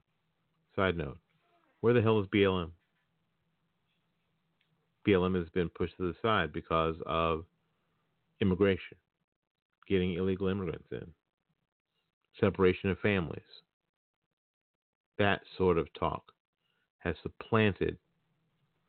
Side 0.76 0.98
note. 0.98 1.18
Where 1.82 1.94
the 1.94 2.02
hell 2.02 2.20
is 2.20 2.28
BLM? 2.28 2.72
BLM 5.08 5.36
has 5.36 5.50
been 5.50 5.70
pushed 5.70 5.96
to 5.98 6.04
the 6.04 6.16
side 6.22 6.52
because 6.52 6.96
of 7.06 7.46
immigration, 8.42 8.98
getting 9.88 10.14
illegal 10.14 10.48
immigrants 10.48 10.88
in, 10.92 11.06
separation 12.40 12.90
of 12.90 13.00
families. 13.00 13.42
That 15.18 15.42
sort 15.58 15.78
of 15.78 15.92
talk 15.94 16.32
has 17.00 17.16
supplanted 17.24 17.98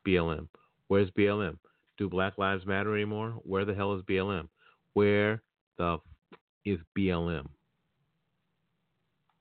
BLM. 0.07 0.49
Where's 0.89 1.11
BLM? 1.13 1.57
Do 1.97 2.09
Black 2.09 2.39
Lives 2.39 2.67
Matter 2.67 2.95
anymore? 2.95 3.35
Where 3.45 3.65
the 3.65 3.75
hell 3.75 3.95
is 3.95 4.03
BLM? 4.03 4.49
Where 4.95 5.43
the 5.79 5.95
f- 5.95 6.39
is 6.65 6.79
BLM? 6.97 7.47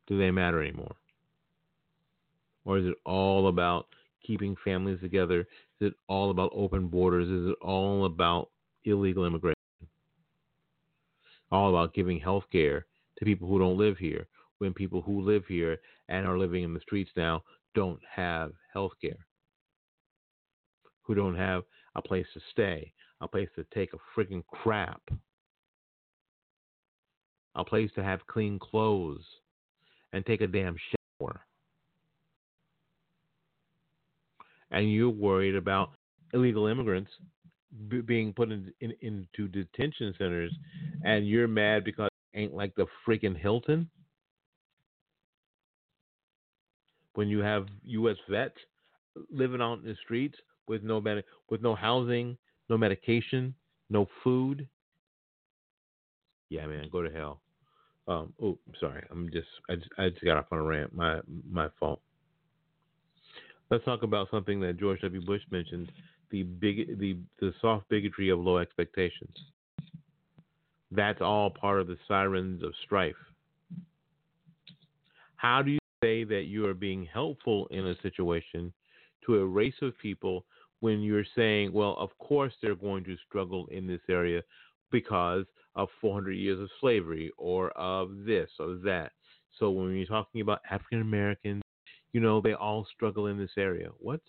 Do 0.09 0.17
they 0.17 0.31
matter 0.31 0.61
anymore? 0.61 0.95
Or 2.65 2.79
is 2.79 2.85
it 2.85 2.95
all 3.05 3.47
about 3.47 3.85
keeping 4.25 4.55
families 4.63 4.99
together? 5.01 5.41
Is 5.79 5.91
it 5.91 5.93
all 6.07 6.31
about 6.31 6.51
open 6.53 6.87
borders? 6.87 7.29
Is 7.29 7.51
it 7.51 7.57
all 7.61 8.05
about 8.05 8.49
illegal 8.83 9.25
immigration? 9.25 9.55
All 11.51 11.69
about 11.69 11.93
giving 11.93 12.19
health 12.19 12.45
care 12.51 12.87
to 13.17 13.25
people 13.25 13.47
who 13.47 13.59
don't 13.59 13.77
live 13.77 13.97
here 13.97 14.27
when 14.57 14.73
people 14.73 15.01
who 15.01 15.21
live 15.21 15.45
here 15.47 15.77
and 16.09 16.25
are 16.25 16.37
living 16.37 16.63
in 16.63 16.73
the 16.73 16.79
streets 16.81 17.11
now 17.15 17.43
don't 17.75 17.99
have 18.15 18.51
health 18.73 18.91
care, 18.99 19.25
who 21.03 21.13
don't 21.15 21.37
have 21.37 21.63
a 21.95 22.01
place 22.01 22.25
to 22.33 22.41
stay, 22.51 22.91
a 23.21 23.27
place 23.27 23.49
to 23.55 23.63
take 23.73 23.91
a 23.93 24.19
freaking 24.19 24.43
crap, 24.47 25.01
a 27.55 27.63
place 27.63 27.91
to 27.95 28.03
have 28.03 28.25
clean 28.27 28.59
clothes 28.59 29.23
and 30.13 30.25
take 30.25 30.41
a 30.41 30.47
damn 30.47 30.75
shower. 31.21 31.41
And 34.71 34.91
you're 34.91 35.09
worried 35.09 35.55
about 35.55 35.91
illegal 36.33 36.67
immigrants 36.67 37.11
b- 37.89 38.01
being 38.01 38.33
put 38.33 38.51
in, 38.51 38.71
in, 38.81 38.93
into 39.01 39.47
detention 39.47 40.13
centers, 40.17 40.53
and 41.03 41.27
you're 41.27 41.47
mad 41.47 41.83
because 41.83 42.09
it 42.33 42.39
ain't 42.39 42.53
like 42.53 42.75
the 42.75 42.85
freaking 43.07 43.37
Hilton. 43.37 43.89
When 47.15 47.27
you 47.27 47.39
have 47.39 47.65
U.S. 47.83 48.17
vets 48.29 48.55
living 49.31 49.61
out 49.61 49.79
in 49.79 49.85
the 49.85 49.95
streets 50.03 50.37
with 50.67 50.83
no 50.83 51.01
med- 51.01 51.23
with 51.49 51.61
no 51.61 51.75
housing, 51.75 52.37
no 52.69 52.77
medication, 52.77 53.53
no 53.89 54.07
food. 54.23 54.67
Yeah, 56.49 56.65
man, 56.67 56.89
go 56.91 57.01
to 57.03 57.09
hell. 57.11 57.41
Um, 58.09 58.33
oh, 58.41 58.57
sorry, 58.79 59.05
I'm 59.11 59.29
just 59.31 59.47
I, 59.69 59.75
just 59.75 59.89
I 59.99 60.09
just 60.09 60.25
got 60.25 60.37
off 60.37 60.47
on 60.51 60.57
a 60.57 60.63
rant. 60.63 60.95
My 60.95 61.19
my 61.49 61.69
fault. 61.79 62.01
Let's 63.69 63.85
talk 63.85 64.01
about 64.01 64.29
something 64.31 64.59
that 64.61 64.79
George 64.79 64.99
W. 65.01 65.23
Bush 65.23 65.43
mentioned: 65.51 65.91
the 66.31 66.41
big 66.41 66.99
the 66.99 67.17
the 67.39 67.53
soft 67.61 67.87
bigotry 67.87 68.29
of 68.29 68.39
low 68.39 68.57
expectations. 68.57 69.35
That's 70.91 71.21
all 71.21 71.51
part 71.51 71.79
of 71.79 71.87
the 71.87 71.97
sirens 72.07 72.63
of 72.63 72.73
strife. 72.83 73.15
How 75.35 75.61
do 75.61 75.69
you 75.69 75.79
say 76.03 76.23
that 76.23 76.45
you 76.47 76.65
are 76.65 76.73
being 76.73 77.05
helpful 77.05 77.67
in 77.69 77.85
a 77.85 78.01
situation 78.01 78.73
to 79.25 79.35
a 79.35 79.45
race 79.45 79.75
of 79.83 79.97
people 79.99 80.45
when 80.79 81.01
you're 81.01 81.25
saying, 81.35 81.71
well, 81.71 81.95
of 81.99 82.09
course 82.17 82.53
they're 82.61 82.73
going 82.73 83.03
to 83.03 83.15
struggle 83.27 83.67
in 83.67 83.85
this 83.85 84.01
area 84.09 84.41
because 84.91 85.45
of 85.75 85.89
400 86.01 86.31
years 86.33 86.59
of 86.59 86.69
slavery 86.79 87.31
or 87.37 87.69
of 87.71 88.25
this 88.25 88.49
or 88.59 88.75
that. 88.83 89.11
So 89.57 89.69
when 89.71 89.95
you're 89.95 90.05
talking 90.05 90.41
about 90.41 90.61
African 90.69 91.01
Americans, 91.01 91.61
you 92.13 92.19
know, 92.19 92.41
they 92.41 92.53
all 92.53 92.87
struggle 92.93 93.27
in 93.27 93.37
this 93.37 93.51
area. 93.57 93.89
What? 93.99 94.21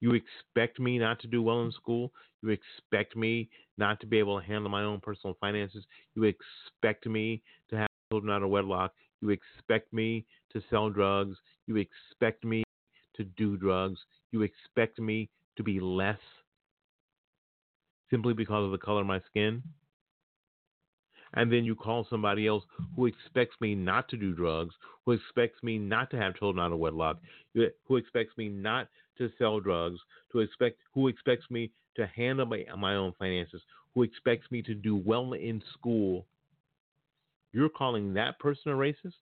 You 0.00 0.12
expect 0.12 0.80
me 0.80 0.98
not 0.98 1.20
to 1.20 1.26
do 1.26 1.42
well 1.42 1.62
in 1.62 1.72
school? 1.72 2.12
You 2.42 2.50
expect 2.50 3.16
me 3.16 3.50
not 3.76 4.00
to 4.00 4.06
be 4.06 4.18
able 4.18 4.40
to 4.40 4.46
handle 4.46 4.70
my 4.70 4.82
own 4.82 5.00
personal 5.00 5.36
finances? 5.40 5.84
You 6.14 6.24
expect 6.24 7.06
me 7.06 7.42
to 7.68 7.76
have 7.76 7.88
children 8.10 8.32
out 8.32 8.42
of 8.42 8.48
wedlock? 8.48 8.92
You 9.20 9.30
expect 9.30 9.92
me 9.92 10.24
to 10.52 10.62
sell 10.70 10.88
drugs? 10.88 11.36
You 11.66 11.76
expect 11.76 12.44
me 12.44 12.64
to 13.16 13.24
do 13.24 13.56
drugs? 13.58 14.00
You 14.32 14.42
expect 14.42 14.98
me 14.98 15.28
to 15.56 15.62
be 15.62 15.78
less 15.80 16.18
simply 18.10 18.32
because 18.32 18.64
of 18.64 18.72
the 18.72 18.78
color 18.78 19.02
of 19.02 19.06
my 19.06 19.20
skin? 19.28 19.62
And 21.34 21.52
then 21.52 21.64
you 21.64 21.76
call 21.76 22.06
somebody 22.10 22.46
else 22.46 22.64
who 22.96 23.06
expects 23.06 23.56
me 23.60 23.74
not 23.74 24.08
to 24.08 24.16
do 24.16 24.34
drugs, 24.34 24.74
who 25.04 25.12
expects 25.12 25.62
me 25.62 25.78
not 25.78 26.10
to 26.10 26.16
have 26.16 26.36
children 26.36 26.64
out 26.64 26.72
of 26.72 26.78
wedlock, 26.78 27.18
eh, 27.56 27.66
who 27.86 27.96
expects 27.96 28.36
me 28.36 28.48
not 28.48 28.88
to 29.18 29.30
sell 29.38 29.60
drugs, 29.60 30.00
who 30.32 30.40
expect 30.40 30.78
who 30.92 31.08
expects 31.08 31.48
me 31.50 31.70
to 31.96 32.06
handle 32.06 32.46
my, 32.46 32.64
my 32.76 32.96
own 32.96 33.12
finances, 33.18 33.62
who 33.94 34.02
expects 34.02 34.50
me 34.50 34.62
to 34.62 34.74
do 34.74 34.96
well 34.96 35.32
in 35.34 35.62
school. 35.72 36.26
You're 37.52 37.68
calling 37.68 38.14
that 38.14 38.38
person 38.38 38.72
a 38.72 38.74
racist? 38.74 39.14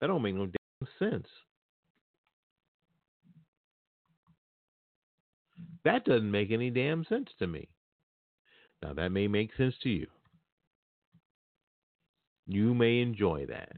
That 0.00 0.08
don't 0.08 0.22
make 0.22 0.34
no 0.34 0.46
damn 0.46 1.10
sense. 1.10 1.26
That 5.84 6.04
doesn't 6.04 6.30
make 6.30 6.50
any 6.50 6.70
damn 6.70 7.04
sense 7.04 7.28
to 7.38 7.46
me. 7.46 7.68
Now, 8.82 8.92
that 8.94 9.10
may 9.10 9.28
make 9.28 9.50
sense 9.56 9.74
to 9.82 9.88
you. 9.88 10.06
You 12.46 12.74
may 12.74 13.00
enjoy 13.00 13.46
that. 13.46 13.76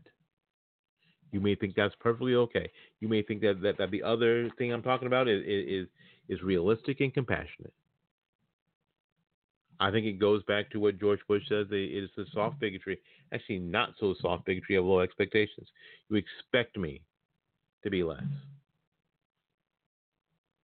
You 1.32 1.40
may 1.40 1.54
think 1.54 1.74
that's 1.74 1.94
perfectly 2.00 2.34
okay. 2.34 2.70
You 3.00 3.08
may 3.08 3.22
think 3.22 3.40
that 3.42 3.60
that, 3.62 3.78
that 3.78 3.90
the 3.90 4.02
other 4.02 4.50
thing 4.56 4.72
I'm 4.72 4.82
talking 4.82 5.06
about 5.06 5.28
is, 5.28 5.42
is 5.46 5.86
is 6.28 6.42
realistic 6.42 7.00
and 7.00 7.12
compassionate. 7.12 7.72
I 9.80 9.90
think 9.90 10.06
it 10.06 10.18
goes 10.18 10.42
back 10.44 10.70
to 10.70 10.80
what 10.80 10.98
George 10.98 11.20
Bush 11.28 11.42
says. 11.48 11.66
It 11.70 12.04
is 12.04 12.10
the 12.16 12.26
soft 12.32 12.58
bigotry. 12.58 12.98
Actually, 13.32 13.60
not 13.60 13.90
so 14.00 14.14
soft 14.20 14.44
bigotry 14.44 14.76
of 14.76 14.84
low 14.84 15.00
expectations. 15.00 15.68
You 16.10 16.16
expect 16.16 16.76
me 16.76 17.00
to 17.84 17.90
be 17.90 18.02
less. 18.02 18.22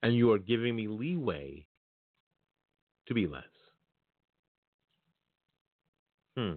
And 0.02 0.16
you 0.16 0.32
are 0.32 0.40
giving 0.40 0.76
me 0.76 0.88
leeway 0.88 1.66
to 3.08 3.14
be 3.14 3.28
less. 3.28 3.44
Hmm. 6.36 6.54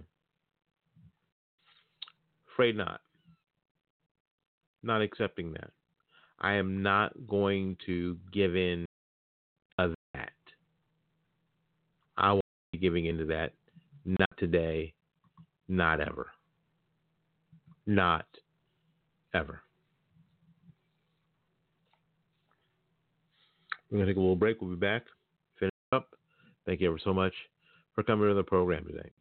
Afraid 2.57 2.75
not. 2.75 3.01
Not 4.81 5.03
accepting 5.03 5.53
that. 5.53 5.69
I 6.39 6.53
am 6.53 6.81
not 6.81 7.13
going 7.27 7.77
to 7.85 8.17
give 8.33 8.55
in 8.55 8.83
to 9.77 9.93
that. 10.15 10.31
I 12.17 12.31
won't 12.31 12.43
be 12.71 12.79
giving 12.79 13.05
into 13.05 13.25
that. 13.25 13.53
Not 14.05 14.29
today. 14.39 14.91
Not 15.67 16.01
ever. 16.01 16.31
Not 17.85 18.25
ever. 19.35 19.61
We're 23.91 23.99
going 23.99 24.07
to 24.07 24.13
take 24.13 24.17
a 24.17 24.19
little 24.19 24.35
break. 24.35 24.61
We'll 24.61 24.71
be 24.71 24.77
back. 24.77 25.03
Finish 25.59 25.71
up. 25.91 26.07
Thank 26.65 26.81
you 26.81 26.87
ever 26.87 26.99
so 27.03 27.13
much 27.13 27.33
for 27.93 28.01
coming 28.01 28.27
to 28.27 28.33
the 28.33 28.41
program 28.41 28.83
today. 28.85 29.11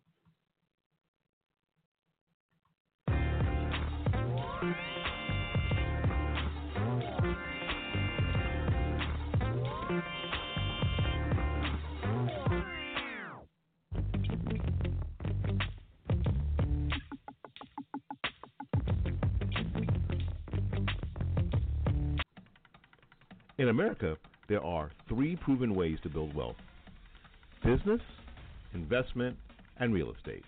In 23.58 23.70
America, 23.70 24.18
there 24.48 24.62
are 24.62 24.90
three 25.08 25.34
proven 25.34 25.74
ways 25.74 25.98
to 26.02 26.10
build 26.10 26.34
wealth 26.34 26.56
business, 27.64 28.02
investment, 28.74 29.34
and 29.78 29.94
real 29.94 30.12
estate. 30.12 30.44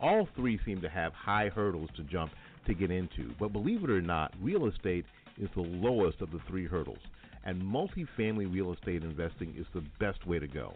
All 0.00 0.28
three 0.34 0.58
seem 0.66 0.80
to 0.80 0.88
have 0.88 1.12
high 1.12 1.50
hurdles 1.54 1.88
to 1.96 2.02
jump 2.02 2.32
to 2.66 2.74
get 2.74 2.90
into, 2.90 3.32
but 3.38 3.52
believe 3.52 3.84
it 3.84 3.90
or 3.90 4.02
not, 4.02 4.34
real 4.42 4.66
estate 4.66 5.04
is 5.40 5.48
the 5.54 5.62
lowest 5.62 6.20
of 6.20 6.32
the 6.32 6.40
three 6.48 6.66
hurdles, 6.66 6.98
and 7.44 7.62
multifamily 7.62 8.52
real 8.52 8.72
estate 8.72 9.04
investing 9.04 9.54
is 9.56 9.66
the 9.72 9.84
best 10.00 10.26
way 10.26 10.40
to 10.40 10.48
go. 10.48 10.74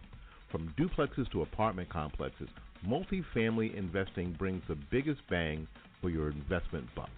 From 0.53 0.72
duplexes 0.78 1.30
to 1.33 1.43
apartment 1.43 1.89
complexes, 1.89 2.49
multifamily 2.87 3.74
investing 3.76 4.33
brings 4.39 4.62
the 4.68 4.78
biggest 4.91 5.20
bang 5.28 5.66
for 6.01 6.11
your 6.11 6.30
investment 6.30 6.87
buck. 6.95 7.11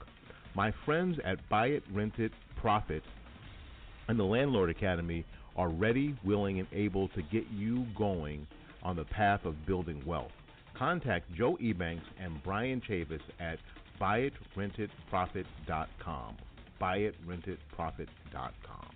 My 0.56 0.72
friends 0.86 1.18
at 1.22 1.46
Buy 1.50 1.66
It, 1.66 1.82
Rent 1.92 2.18
It, 2.18 2.32
Profit, 2.56 3.02
and 4.08 4.18
the 4.18 4.24
Landlord 4.24 4.70
Academy 4.70 5.24
are 5.56 5.68
ready, 5.68 6.16
willing, 6.24 6.58
and 6.58 6.66
able 6.72 7.06
to 7.08 7.20
get 7.22 7.44
you 7.52 7.86
going 7.96 8.44
on 8.82 8.96
the 8.96 9.04
path 9.04 9.44
of 9.44 9.64
building 9.66 10.02
wealth. 10.04 10.32
Contact 10.74 11.32
Joe 11.34 11.56
Ebanks 11.62 12.02
and 12.20 12.42
Bryan 12.42 12.82
Chavis 12.88 13.20
at 13.38 13.60
buyitrentitprofit.com. 14.00 16.36
Buyitrentitprofit.com. 16.80 18.88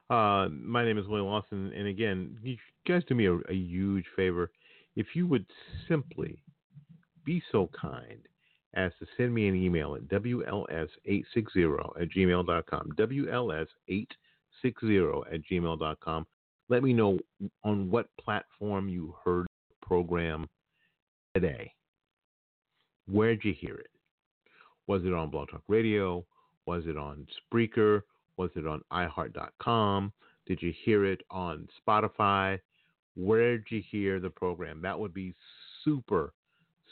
Uh, 0.09 0.47
my 0.49 0.85
name 0.85 0.99
is 0.99 1.09
Willie 1.09 1.23
Lawson, 1.23 1.73
and 1.73 1.89
again, 1.89 2.39
you 2.45 2.57
guys 2.87 3.03
do 3.09 3.17
me 3.17 3.27
a, 3.27 3.33
a 3.33 3.53
huge 3.53 4.05
favor. 4.15 4.53
If 4.95 5.17
you 5.17 5.27
would 5.27 5.45
simply 5.89 6.41
be 7.25 7.43
so 7.51 7.69
kind 7.77 8.21
as 8.75 8.93
to 9.01 9.07
send 9.17 9.35
me 9.35 9.49
an 9.49 9.57
email 9.57 9.97
at 9.97 10.03
WLS860 10.03 12.01
at 12.01 12.09
gmail.com. 12.09 12.93
WLS860 12.97 15.35
at 15.35 15.41
gmail.com. 15.51 16.27
Let 16.69 16.85
me 16.85 16.93
know 16.93 17.19
on 17.65 17.91
what 17.91 18.07
platform 18.21 18.89
you 18.89 19.17
heard 19.25 19.49
the 19.71 19.75
program 19.85 20.47
today. 21.35 21.73
Where'd 23.11 23.43
you 23.43 23.55
hear 23.59 23.75
it? 23.75 23.91
Was 24.87 25.05
it 25.05 25.13
on 25.13 25.31
Blog 25.31 25.51
Talk 25.51 25.63
Radio? 25.67 26.25
Was 26.67 26.85
it 26.87 26.97
on 26.97 27.27
Spreaker? 27.53 28.03
Was 28.37 28.51
it 28.57 28.67
on 28.67 28.81
iHeart.com? 28.93 30.13
Did 30.47 30.61
you 30.63 30.73
hear 30.85 31.05
it 31.05 31.23
on 31.31 31.69
Spotify? 31.87 32.59
Where 33.15 33.59
did 33.59 33.67
you 33.71 33.83
hear 33.91 34.21
the 34.21 34.31
program? 34.31 34.81
That 34.83 34.99
would 34.99 35.15
be 35.15 35.35
super, 35.85 36.33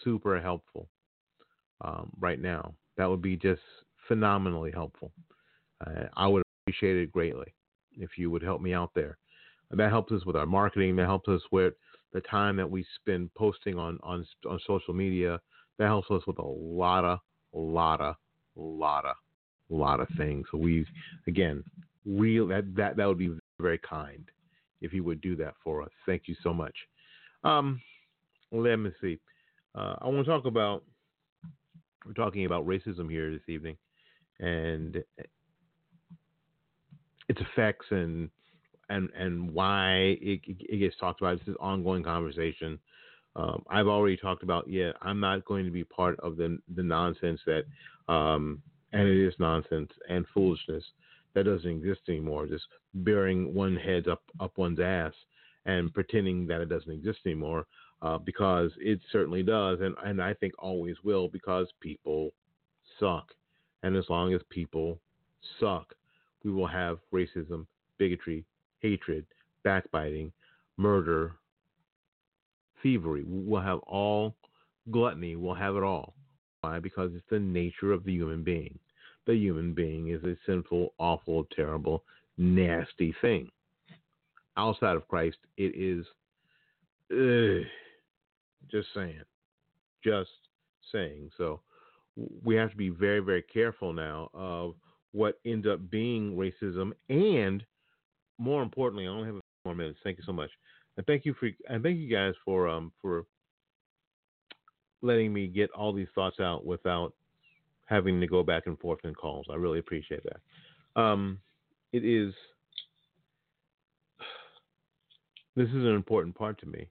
super 0.04 0.40
helpful 0.40 0.88
um, 1.82 2.10
right 2.18 2.40
now. 2.40 2.74
That 2.96 3.08
would 3.08 3.22
be 3.22 3.36
just 3.36 3.60
phenomenally 4.08 4.70
helpful. 4.72 5.12
Uh, 5.84 6.04
I 6.16 6.28
would 6.28 6.42
appreciate 6.64 6.96
it 6.96 7.12
greatly 7.12 7.52
if 7.96 8.10
you 8.16 8.30
would 8.30 8.42
help 8.42 8.60
me 8.60 8.72
out 8.72 8.92
there. 8.94 9.18
that 9.70 9.90
helps 9.90 10.12
us 10.12 10.24
with 10.24 10.36
our 10.36 10.46
marketing. 10.46 10.96
That 10.96 11.06
helps 11.06 11.28
us 11.28 11.42
with 11.50 11.74
the 12.12 12.20
time 12.20 12.56
that 12.56 12.70
we 12.70 12.84
spend 12.96 13.32
posting 13.34 13.78
on 13.78 13.98
on 14.02 14.26
on 14.48 14.60
social 14.66 14.94
media. 14.94 15.40
That 15.78 15.86
helps 15.86 16.10
us 16.10 16.22
with 16.26 16.38
a 16.38 16.46
lot 16.46 17.04
of, 17.04 17.18
a 17.54 17.58
lot 17.58 18.00
of, 18.00 18.14
a 18.56 18.60
lot 18.60 19.04
of 19.06 19.16
a 19.72 19.74
lot 19.74 20.00
of 20.00 20.08
things. 20.16 20.46
So 20.50 20.58
we, 20.58 20.86
again, 21.26 21.64
real 22.04 22.46
that 22.48 22.74
that 22.76 22.96
that 22.96 23.06
would 23.06 23.18
be 23.18 23.34
very 23.60 23.78
kind 23.78 24.24
if 24.80 24.92
you 24.92 25.04
would 25.04 25.20
do 25.20 25.36
that 25.36 25.54
for 25.62 25.82
us. 25.82 25.90
Thank 26.06 26.22
you 26.26 26.34
so 26.42 26.52
much. 26.52 26.74
Um, 27.44 27.80
let 28.50 28.76
me 28.76 28.90
see. 29.00 29.18
Uh, 29.74 29.96
I 30.00 30.06
want 30.08 30.24
to 30.26 30.30
talk 30.30 30.44
about. 30.44 30.84
We're 32.04 32.12
talking 32.12 32.46
about 32.46 32.66
racism 32.66 33.08
here 33.08 33.30
this 33.30 33.48
evening, 33.48 33.76
and 34.40 35.02
its 37.28 37.40
effects 37.40 37.86
and 37.90 38.28
and 38.88 39.08
and 39.16 39.50
why 39.52 40.16
it, 40.20 40.40
it 40.46 40.78
gets 40.78 40.96
talked 40.98 41.20
about. 41.20 41.38
This 41.38 41.48
is 41.48 41.56
ongoing 41.60 42.02
conversation. 42.02 42.78
Um, 43.34 43.62
I've 43.70 43.86
already 43.86 44.16
talked 44.16 44.42
about. 44.42 44.68
Yeah, 44.68 44.90
I'm 45.00 45.20
not 45.20 45.44
going 45.44 45.64
to 45.64 45.70
be 45.70 45.84
part 45.84 46.18
of 46.20 46.36
the 46.36 46.58
the 46.74 46.82
nonsense 46.82 47.40
that 47.46 47.64
um, 48.12 48.62
and 48.92 49.08
it 49.08 49.26
is 49.26 49.34
nonsense 49.38 49.90
and 50.08 50.26
foolishness 50.34 50.84
that 51.34 51.44
doesn't 51.44 51.70
exist 51.70 52.00
anymore. 52.08 52.46
Just 52.46 52.66
burying 52.94 53.54
one 53.54 53.76
head 53.76 54.08
up 54.08 54.22
up 54.40 54.52
one's 54.58 54.80
ass 54.80 55.14
and 55.64 55.92
pretending 55.94 56.46
that 56.48 56.60
it 56.60 56.68
doesn't 56.68 56.90
exist 56.92 57.20
anymore. 57.24 57.66
uh, 58.02 58.18
because 58.18 58.72
it 58.78 59.00
certainly 59.12 59.42
does, 59.42 59.78
and 59.80 59.94
and 60.04 60.20
I 60.20 60.34
think 60.34 60.52
always 60.58 60.96
will 61.04 61.28
because 61.28 61.68
people 61.80 62.32
suck, 62.98 63.32
and 63.82 63.96
as 63.96 64.04
long 64.10 64.34
as 64.34 64.40
people 64.50 64.98
suck, 65.60 65.94
we 66.44 66.50
will 66.50 66.66
have 66.66 66.98
racism, 67.14 67.66
bigotry, 67.98 68.44
hatred, 68.80 69.24
backbiting, 69.62 70.32
murder, 70.76 71.32
thievery. 72.82 73.24
We'll 73.24 73.62
have 73.62 73.78
all 73.80 74.34
gluttony. 74.90 75.36
We'll 75.36 75.54
have 75.54 75.76
it 75.76 75.84
all. 75.84 76.14
Why? 76.62 76.78
Because 76.78 77.10
it's 77.14 77.28
the 77.28 77.38
nature 77.38 77.92
of 77.92 78.04
the 78.04 78.12
human 78.12 78.42
being. 78.42 78.78
The 79.26 79.34
human 79.34 79.74
being 79.74 80.08
is 80.08 80.22
a 80.24 80.36
sinful, 80.46 80.94
awful, 80.98 81.46
terrible, 81.54 82.04
nasty 82.38 83.14
thing. 83.20 83.50
Outside 84.56 84.96
of 84.96 85.06
Christ, 85.08 85.38
it 85.56 85.74
is. 85.76 86.06
Ugh, 87.10 87.66
just 88.70 88.88
saying. 88.94 89.22
Just 90.04 90.30
saying. 90.92 91.30
So 91.36 91.60
we 92.44 92.54
have 92.56 92.70
to 92.70 92.76
be 92.76 92.90
very, 92.90 93.20
very 93.20 93.42
careful 93.42 93.92
now 93.92 94.30
of 94.34 94.74
what 95.12 95.40
ends 95.44 95.66
up 95.66 95.90
being 95.90 96.36
racism 96.36 96.92
and 97.08 97.64
more 98.38 98.62
importantly, 98.62 99.06
I 99.06 99.10
only 99.10 99.26
have 99.26 99.36
a 99.36 99.40
few 99.40 99.66
more 99.66 99.74
minutes. 99.74 99.98
Thank 100.02 100.18
you 100.18 100.24
so 100.26 100.32
much. 100.32 100.50
And 100.96 101.06
thank 101.06 101.24
you 101.24 101.34
for 101.34 101.48
and 101.68 101.82
thank 101.82 101.98
you 101.98 102.08
guys 102.08 102.34
for 102.44 102.68
um 102.68 102.92
for 103.00 103.24
letting 105.02 105.32
me 105.32 105.46
get 105.46 105.70
all 105.72 105.92
these 105.92 106.08
thoughts 106.14 106.40
out 106.40 106.64
without 106.64 107.12
having 107.86 108.20
to 108.20 108.26
go 108.26 108.42
back 108.42 108.64
and 108.66 108.78
forth 108.78 109.00
in 109.04 109.14
calls. 109.14 109.46
I 109.50 109.56
really 109.56 109.78
appreciate 109.78 110.22
that. 110.24 111.00
Um, 111.00 111.38
it 111.92 112.04
is 112.04 112.32
this 115.56 115.68
is 115.68 115.74
an 115.74 115.94
important 115.94 116.34
part 116.34 116.58
to 116.60 116.66
me. 116.66 116.88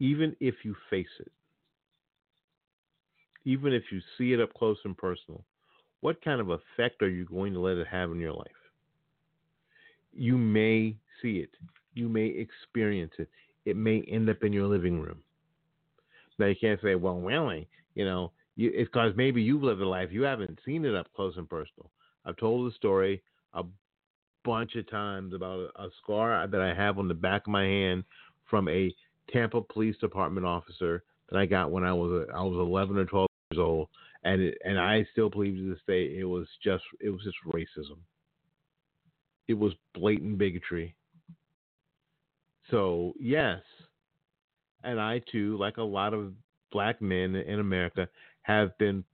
Even 0.00 0.34
if 0.40 0.56
you 0.64 0.74
face 0.90 1.06
it, 1.20 1.30
even 3.44 3.72
if 3.72 3.84
you 3.90 4.00
see 4.18 4.32
it 4.32 4.40
up 4.40 4.52
close 4.54 4.78
and 4.84 4.96
personal, 4.96 5.44
what 6.00 6.22
kind 6.24 6.40
of 6.40 6.50
effect 6.50 7.02
are 7.02 7.08
you 7.08 7.24
going 7.24 7.52
to 7.52 7.60
let 7.60 7.76
it 7.76 7.86
have 7.86 8.10
in 8.10 8.18
your 8.18 8.32
life? 8.32 8.48
You 10.12 10.36
may 10.36 10.96
see 11.20 11.38
it, 11.38 11.50
you 11.94 12.08
may 12.08 12.26
experience 12.26 13.12
it, 13.18 13.28
it 13.64 13.76
may 13.76 14.02
end 14.02 14.28
up 14.28 14.42
in 14.42 14.52
your 14.52 14.66
living 14.66 15.00
room. 15.00 15.22
Now 16.42 16.48
you 16.48 16.56
can't 16.60 16.80
say, 16.82 16.96
well, 16.96 17.20
really, 17.20 17.68
you 17.94 18.04
know, 18.04 18.32
you, 18.56 18.72
it's 18.74 18.88
because 18.88 19.12
maybe 19.14 19.40
you've 19.40 19.62
lived 19.62 19.80
a 19.80 19.88
life 19.88 20.08
you 20.10 20.22
haven't 20.22 20.58
seen 20.66 20.84
it 20.84 20.92
up 20.92 21.06
close 21.14 21.36
and 21.36 21.48
personal. 21.48 21.88
I've 22.24 22.36
told 22.36 22.68
the 22.68 22.74
story 22.74 23.22
a 23.54 23.62
bunch 24.44 24.74
of 24.74 24.90
times 24.90 25.34
about 25.34 25.70
a, 25.76 25.84
a 25.84 25.88
scar 26.02 26.48
that 26.48 26.60
I 26.60 26.74
have 26.74 26.98
on 26.98 27.06
the 27.06 27.14
back 27.14 27.42
of 27.46 27.52
my 27.52 27.62
hand 27.62 28.02
from 28.50 28.68
a 28.68 28.92
Tampa 29.32 29.60
Police 29.60 29.96
Department 29.98 30.44
officer 30.44 31.04
that 31.30 31.38
I 31.38 31.46
got 31.46 31.70
when 31.70 31.84
I 31.84 31.92
was 31.92 32.26
a, 32.28 32.32
I 32.32 32.42
was 32.42 32.58
11 32.58 32.98
or 32.98 33.04
12 33.04 33.28
years 33.52 33.60
old, 33.60 33.88
and 34.24 34.42
it, 34.42 34.58
and 34.64 34.80
I 34.80 35.06
still 35.12 35.30
believe 35.30 35.54
to 35.58 35.70
this 35.70 35.82
day 35.86 36.18
it 36.18 36.24
was 36.24 36.48
just 36.60 36.82
it 37.00 37.10
was 37.10 37.22
just 37.22 37.36
racism. 37.46 37.98
It 39.46 39.54
was 39.54 39.74
blatant 39.94 40.38
bigotry. 40.38 40.96
So 42.68 43.12
yes, 43.20 43.60
and 44.84 45.00
I 45.00 45.20
too, 45.30 45.56
like 45.58 45.76
a 45.76 45.82
lot 45.82 46.14
of 46.14 46.32
black 46.70 47.00
men 47.00 47.34
in 47.34 47.60
America, 47.60 48.08
have 48.42 48.76
been 48.78 49.04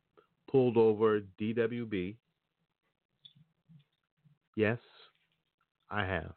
pulled 0.51 0.77
over 0.77 1.21
DWB. 1.41 2.17
Yes, 4.57 4.79
I 5.91 6.05
have. 6.05 6.33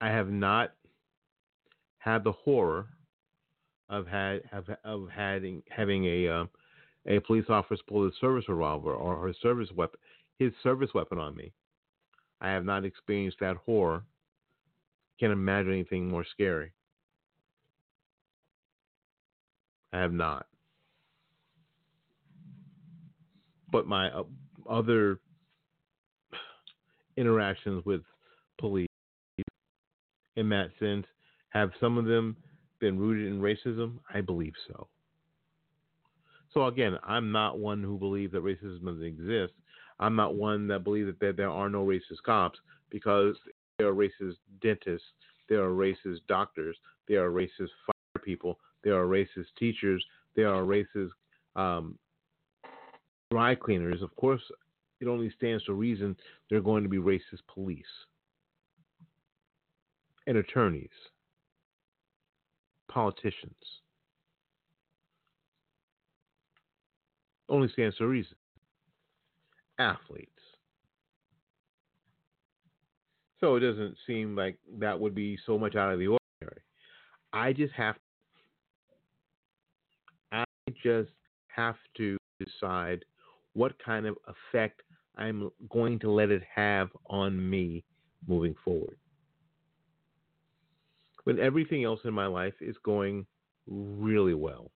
I 0.00 0.08
have 0.08 0.28
not 0.28 0.72
had 1.98 2.24
the 2.24 2.32
horror 2.32 2.86
of 3.88 4.06
had 4.06 4.42
have, 4.50 4.64
of 4.84 5.08
having 5.14 5.62
having 5.70 6.04
a 6.06 6.28
um, 6.28 6.50
a 7.06 7.20
police 7.20 7.44
officer 7.48 7.82
pull 7.88 8.04
his 8.04 8.14
service 8.20 8.44
revolver 8.48 8.92
or 8.92 9.28
his 9.28 9.36
service 9.42 9.68
weapon 9.74 9.98
his 10.38 10.52
service 10.62 10.90
weapon 10.94 11.18
on 11.18 11.36
me. 11.36 11.52
I 12.40 12.50
have 12.50 12.64
not 12.64 12.84
experienced 12.84 13.38
that 13.40 13.56
horror. 13.56 14.02
Can't 15.22 15.32
imagine 15.32 15.70
anything 15.70 16.08
more 16.08 16.24
scary. 16.32 16.72
I 19.92 20.00
have 20.00 20.12
not. 20.12 20.46
But 23.70 23.86
my 23.86 24.10
uh, 24.10 24.24
other 24.68 25.20
interactions 27.16 27.84
with 27.86 28.00
police 28.58 28.88
in 30.34 30.48
that 30.48 30.70
sense, 30.80 31.06
have 31.50 31.70
some 31.78 31.98
of 31.98 32.06
them 32.06 32.36
been 32.80 32.98
rooted 32.98 33.28
in 33.28 33.40
racism? 33.40 33.98
I 34.12 34.22
believe 34.22 34.54
so. 34.66 34.88
So 36.52 36.66
again, 36.66 36.98
I'm 37.04 37.30
not 37.30 37.60
one 37.60 37.80
who 37.80 37.96
believes 37.96 38.32
that 38.32 38.42
racism 38.42 38.84
doesn't 38.84 39.04
exist. 39.04 39.52
I'm 40.00 40.16
not 40.16 40.34
one 40.34 40.66
that 40.66 40.82
believes 40.82 41.06
that 41.06 41.20
there, 41.20 41.32
there 41.32 41.50
are 41.50 41.68
no 41.68 41.86
racist 41.86 42.24
cops 42.26 42.58
because 42.90 43.36
there 43.82 43.90
are 43.90 43.94
racist 43.94 44.36
dentists, 44.62 45.08
there 45.48 45.60
are 45.64 45.70
racist 45.70 46.20
doctors, 46.28 46.76
there 47.08 47.24
are 47.24 47.32
racist 47.32 47.70
fire 47.84 48.22
people, 48.24 48.60
there 48.84 48.94
are 48.94 49.06
racist 49.06 49.48
teachers, 49.58 50.04
there 50.36 50.54
are 50.54 50.62
racist 50.62 51.10
um, 51.56 51.98
dry 53.32 53.56
cleaners. 53.56 54.00
Of 54.00 54.14
course, 54.14 54.40
it 55.00 55.08
only 55.08 55.32
stands 55.36 55.64
to 55.64 55.72
reason 55.72 56.16
there 56.48 56.60
are 56.60 56.62
going 56.62 56.84
to 56.84 56.88
be 56.88 56.98
racist 56.98 57.40
police 57.52 57.84
and 60.28 60.36
attorneys, 60.36 60.90
politicians. 62.88 63.52
Only 67.48 67.68
stands 67.68 67.96
to 67.96 68.06
reason. 68.06 68.36
Athletes. 69.80 70.41
So 73.42 73.56
it 73.56 73.60
doesn't 73.60 73.96
seem 74.06 74.36
like 74.36 74.56
that 74.78 74.98
would 74.98 75.16
be 75.16 75.36
so 75.44 75.58
much 75.58 75.74
out 75.74 75.92
of 75.92 75.98
the 75.98 76.06
ordinary. 76.06 76.62
I 77.32 77.52
just 77.52 77.72
have 77.74 77.96
I 80.30 80.44
just 80.82 81.10
have 81.48 81.74
to 81.96 82.16
decide 82.38 83.04
what 83.54 83.72
kind 83.84 84.06
of 84.06 84.16
effect 84.28 84.82
I'm 85.16 85.50
going 85.70 85.98
to 86.00 86.10
let 86.10 86.30
it 86.30 86.42
have 86.54 86.90
on 87.06 87.50
me 87.50 87.82
moving 88.28 88.54
forward. 88.64 88.96
When 91.24 91.40
everything 91.40 91.82
else 91.82 92.00
in 92.04 92.14
my 92.14 92.26
life 92.26 92.54
is 92.60 92.76
going 92.84 93.26
really 93.66 94.34
well, 94.34 94.70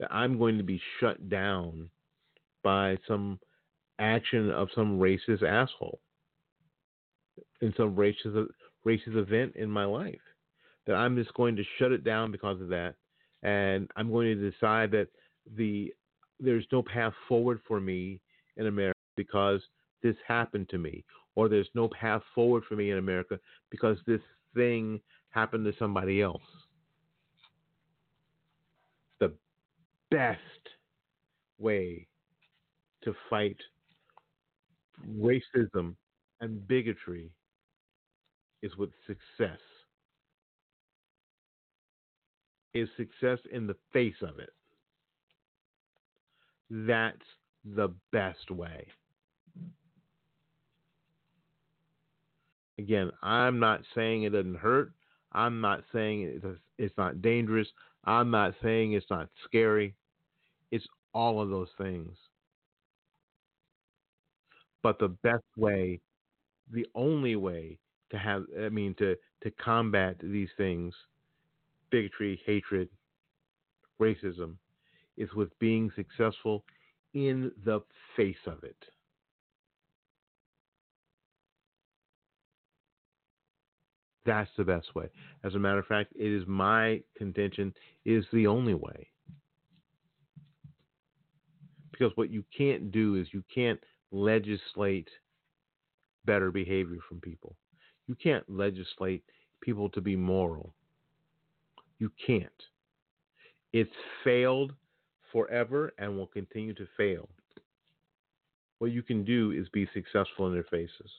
that 0.00 0.12
I'm 0.12 0.38
going 0.38 0.58
to 0.58 0.64
be 0.64 0.80
shut 0.98 1.28
down 1.28 1.88
by 2.64 2.98
some 3.06 3.38
action 4.00 4.50
of 4.50 4.68
some 4.74 4.98
racist 4.98 5.44
asshole 5.44 6.00
in 7.60 7.72
some 7.76 7.94
racist 7.94 8.46
racist 8.86 9.16
event 9.16 9.54
in 9.56 9.70
my 9.70 9.84
life. 9.84 10.20
That 10.86 10.94
I'm 10.94 11.16
just 11.16 11.32
going 11.34 11.56
to 11.56 11.64
shut 11.78 11.92
it 11.92 12.04
down 12.04 12.30
because 12.30 12.60
of 12.60 12.68
that, 12.68 12.94
and 13.42 13.90
I'm 13.96 14.10
going 14.10 14.38
to 14.38 14.50
decide 14.50 14.90
that 14.92 15.08
the 15.56 15.92
there's 16.40 16.66
no 16.72 16.82
path 16.82 17.14
forward 17.28 17.60
for 17.66 17.80
me 17.80 18.20
in 18.56 18.66
America 18.66 18.98
because 19.16 19.60
this 20.02 20.16
happened 20.26 20.68
to 20.70 20.78
me, 20.78 21.04
or 21.34 21.48
there's 21.48 21.68
no 21.74 21.88
path 21.88 22.22
forward 22.34 22.64
for 22.68 22.76
me 22.76 22.90
in 22.90 22.98
America 22.98 23.38
because 23.70 23.96
this 24.06 24.20
thing 24.54 25.00
happened 25.30 25.64
to 25.64 25.72
somebody 25.78 26.20
else. 26.20 26.42
The 29.20 29.32
best 30.10 30.40
way 31.58 32.06
to 33.04 33.14
fight 33.30 33.56
racism 35.18 35.94
and 36.40 36.66
bigotry 36.66 37.30
is 38.62 38.76
with 38.76 38.90
success. 39.06 39.58
Is 42.72 42.88
success 42.96 43.38
in 43.52 43.66
the 43.66 43.76
face 43.92 44.20
of 44.22 44.38
it. 44.38 44.50
That's 46.70 47.22
the 47.64 47.94
best 48.10 48.50
way. 48.50 48.86
Again, 52.78 53.12
I'm 53.22 53.60
not 53.60 53.82
saying 53.94 54.24
it 54.24 54.30
doesn't 54.30 54.56
hurt. 54.56 54.92
I'm 55.32 55.60
not 55.60 55.84
saying 55.92 56.40
it's 56.78 56.98
not 56.98 57.22
dangerous. 57.22 57.68
I'm 58.04 58.30
not 58.30 58.54
saying 58.62 58.92
it's 58.92 59.10
not 59.10 59.28
scary. 59.44 59.94
It's 60.70 60.86
all 61.12 61.40
of 61.40 61.50
those 61.50 61.68
things. 61.78 62.16
But 64.82 64.98
the 64.98 65.08
best 65.08 65.44
way, 65.56 66.00
the 66.70 66.86
only 66.94 67.36
way 67.36 67.78
to 68.10 68.18
have, 68.18 68.44
I 68.60 68.68
mean, 68.68 68.94
to, 68.98 69.16
to 69.42 69.50
combat 69.52 70.16
these 70.22 70.48
things, 70.56 70.94
bigotry, 71.90 72.40
hatred, 72.44 72.88
racism, 74.00 74.56
is 75.16 75.32
with 75.34 75.56
being 75.58 75.90
successful 75.94 76.64
in 77.12 77.52
the 77.64 77.80
face 78.16 78.36
of 78.46 78.64
it. 78.64 78.76
That's 84.26 84.50
the 84.56 84.64
best 84.64 84.94
way. 84.94 85.08
As 85.42 85.54
a 85.54 85.58
matter 85.58 85.78
of 85.78 85.86
fact, 85.86 86.12
it 86.16 86.32
is 86.32 86.44
my 86.46 87.02
contention 87.16 87.74
is 88.04 88.24
the 88.32 88.46
only 88.46 88.74
way. 88.74 89.08
Because 91.92 92.12
what 92.16 92.30
you 92.30 92.42
can't 92.56 92.90
do 92.90 93.16
is 93.16 93.28
you 93.32 93.44
can't 93.54 93.80
legislate 94.10 95.08
better 96.24 96.50
behavior 96.50 96.98
from 97.08 97.20
people. 97.20 97.56
You 98.06 98.14
can't 98.14 98.44
legislate 98.48 99.22
people 99.60 99.88
to 99.90 100.00
be 100.00 100.16
moral. 100.16 100.74
You 101.98 102.10
can't. 102.24 102.50
It's 103.72 103.90
failed 104.22 104.72
forever 105.32 105.92
and 105.98 106.16
will 106.16 106.26
continue 106.26 106.74
to 106.74 106.86
fail. 106.96 107.28
What 108.78 108.92
you 108.92 109.02
can 109.02 109.24
do 109.24 109.52
is 109.52 109.68
be 109.70 109.88
successful 109.94 110.46
in 110.46 110.52
their 110.52 110.64
faces. 110.64 111.10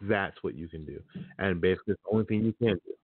That's 0.00 0.42
what 0.42 0.54
you 0.54 0.68
can 0.68 0.84
do. 0.84 1.00
And 1.38 1.60
basically, 1.60 1.94
the 1.94 2.12
only 2.12 2.24
thing 2.24 2.44
you 2.44 2.52
can 2.52 2.74
do. 2.74 2.94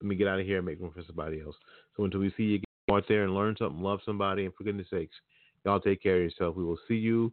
Let 0.00 0.08
me 0.08 0.16
get 0.16 0.28
out 0.28 0.40
of 0.40 0.46
here 0.46 0.58
and 0.58 0.66
make 0.66 0.80
room 0.80 0.92
for 0.94 1.02
somebody 1.06 1.40
else. 1.40 1.56
So 1.96 2.04
until 2.04 2.20
we 2.20 2.32
see 2.36 2.42
you 2.42 2.60
go 2.88 2.96
out 2.96 3.04
there 3.08 3.24
and 3.24 3.34
learn 3.34 3.56
something, 3.58 3.82
love 3.82 4.00
somebody, 4.04 4.44
and 4.44 4.54
for 4.54 4.64
goodness 4.64 4.88
sakes, 4.90 5.16
y'all 5.64 5.80
take 5.80 6.02
care 6.02 6.16
of 6.16 6.22
yourself. 6.22 6.54
We 6.54 6.64
will 6.64 6.78
see 6.86 6.96
you 6.96 7.32